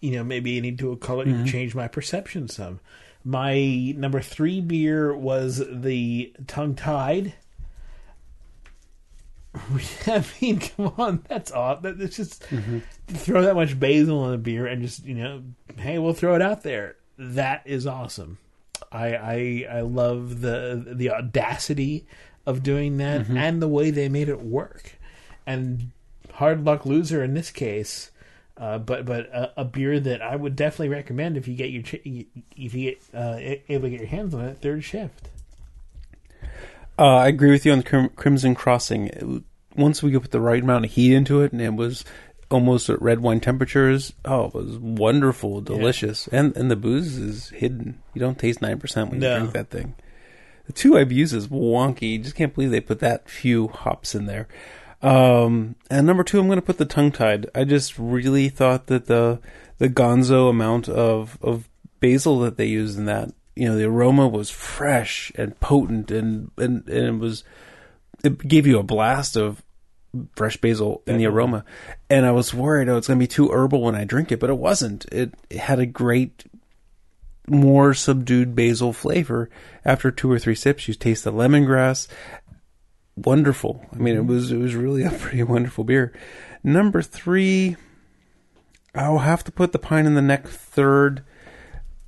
[0.00, 1.44] you know, maybe I need to color mm-hmm.
[1.44, 2.80] change my perception some.
[3.24, 7.34] My number three beer was the Tongue Tied.
[10.06, 11.84] I mean, come on, that's odd.
[11.84, 12.80] That, it's just mm-hmm.
[13.08, 15.42] throw that much basil in a beer and just you know,
[15.78, 16.96] hey, we'll throw it out there.
[17.18, 18.38] That is awesome.
[18.90, 22.06] I I I love the the audacity
[22.46, 24.98] of doing that and the way they made it work.
[25.46, 25.90] And
[26.34, 28.10] hard luck loser in this case.
[28.56, 31.82] Uh, but but a, a beer that I would definitely recommend if you get your
[32.56, 33.36] if you get uh,
[33.68, 35.28] able to get your hands on it third shift.
[36.96, 39.08] Uh, I agree with you on the Crim- Crimson Crossing.
[39.08, 39.42] It
[39.76, 42.04] once we put the right amount of heat into it, and it was
[42.50, 44.12] almost at red wine temperatures.
[44.24, 48.00] Oh, it was wonderful, delicious, and and the booze is hidden.
[48.14, 49.38] You don't taste nine percent when you No.
[49.38, 49.94] drink that thing.
[50.66, 52.22] The two IBUs is wonky.
[52.22, 54.48] Just can't believe they put that few hops in there.
[55.02, 57.46] Um, and number two, I'm going to put the tongue tied.
[57.54, 59.40] I just really thought that the
[59.78, 61.68] the Gonzo amount of of
[62.00, 66.50] basil that they used in that, you know, the aroma was fresh and potent, and
[66.56, 67.44] and, and it was
[68.22, 69.62] it gave you a blast of
[70.36, 71.64] fresh basil in the aroma.
[72.10, 74.40] And I was worried, oh, it's going to be too herbal when I drink it,
[74.40, 75.04] but it wasn't.
[75.12, 76.44] It, it had a great
[77.48, 79.50] more subdued basil flavor.
[79.84, 82.08] After two or three sips, you taste the lemongrass.
[83.16, 83.84] Wonderful.
[83.92, 84.28] I mean, it mm-hmm.
[84.28, 86.12] was it was really a pretty wonderful beer.
[86.62, 87.76] Number three,
[88.94, 91.22] I'll have to put the pine in the neck third.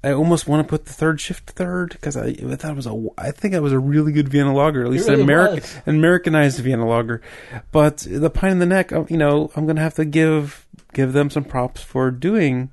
[0.05, 2.87] I almost want to put the third shift third because I, I thought it was
[2.87, 5.71] a I think it was a really good Vienna lager, at least really an American
[5.87, 7.21] an Americanized Vienna lager.
[7.73, 11.13] But the pine in the neck, uh, you know, I'm gonna have to give give
[11.13, 12.71] them some props for doing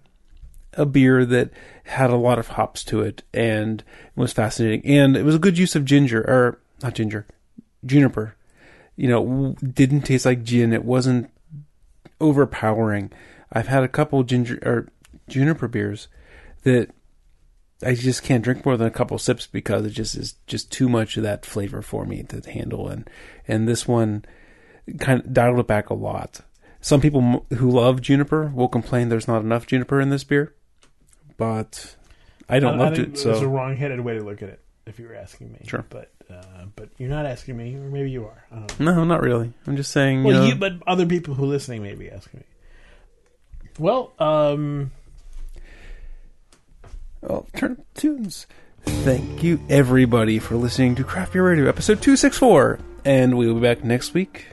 [0.73, 1.49] a beer that
[1.85, 3.83] had a lot of hops to it and
[4.15, 7.25] was fascinating, and it was a good use of ginger or not ginger,
[7.85, 8.35] juniper.
[8.95, 10.71] You know, didn't taste like gin.
[10.71, 11.31] It wasn't
[12.21, 13.11] overpowering.
[13.51, 14.87] I've had a couple ginger or
[15.27, 16.07] juniper beers
[16.63, 16.91] that
[17.85, 20.89] I just can't drink more than a couple sips because it just is just too
[20.89, 22.87] much of that flavor for me to handle.
[22.87, 23.09] And
[23.47, 24.25] and this one
[24.99, 26.41] kind of dialed it back a lot.
[26.81, 30.53] Some people who love juniper will complain there's not enough juniper in this beer,
[31.37, 31.95] but
[32.49, 33.15] I don't I, love I it.
[33.15, 35.59] That's a wrong-headed way to look at it, if you were asking me.
[35.65, 35.85] Sure.
[35.89, 38.43] but uh, but you're not asking me, or maybe you are.
[38.51, 38.95] I don't know.
[38.95, 39.53] no, not really.
[39.67, 40.23] I'm just saying.
[40.23, 42.45] Well, you know, you, but other people who are listening may be asking me.
[43.79, 44.91] Well, um,
[47.25, 48.47] alternative tunes.
[48.85, 52.79] Thank you, everybody, for listening to Craft Beer Radio, episode 264.
[53.05, 54.47] And we will be back next week.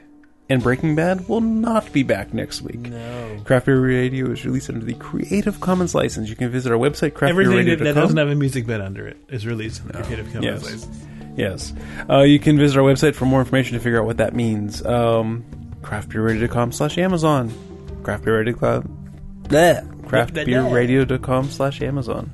[0.49, 2.79] And Breaking Bad will not be back next week.
[2.81, 3.41] no.
[3.45, 6.29] Craft Beer Radio is released under the Creative Commons license.
[6.29, 7.93] You can visit our website, Everything that, that craftbeerradio.com.
[7.95, 10.63] doesn't have a music bed under it is released under Creative Commons Yes.
[10.63, 11.05] license.
[11.37, 11.73] Yes.
[12.09, 14.85] Uh, you can visit our website for more information to figure out what that means.
[14.85, 15.45] Um,
[15.81, 17.49] craftbeerradio.com slash Amazon.
[18.03, 18.97] Craftbeerradio.com
[19.43, 22.29] bleh, craftbeerradio.com slash Amazon.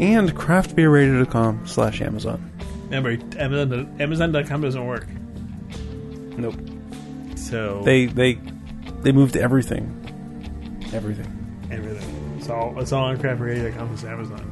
[0.00, 2.50] And craftbeerradio.com slash Amazon.
[2.90, 5.06] Remember, Amazon, Amazon.com doesn't work.
[6.36, 6.54] Nope.
[7.36, 8.34] So They they
[9.02, 9.84] they moved everything.
[10.92, 11.66] Everything.
[11.70, 12.34] everything.
[12.38, 13.92] It's all it's all on crapperradio.com.
[13.92, 14.49] It's Amazon.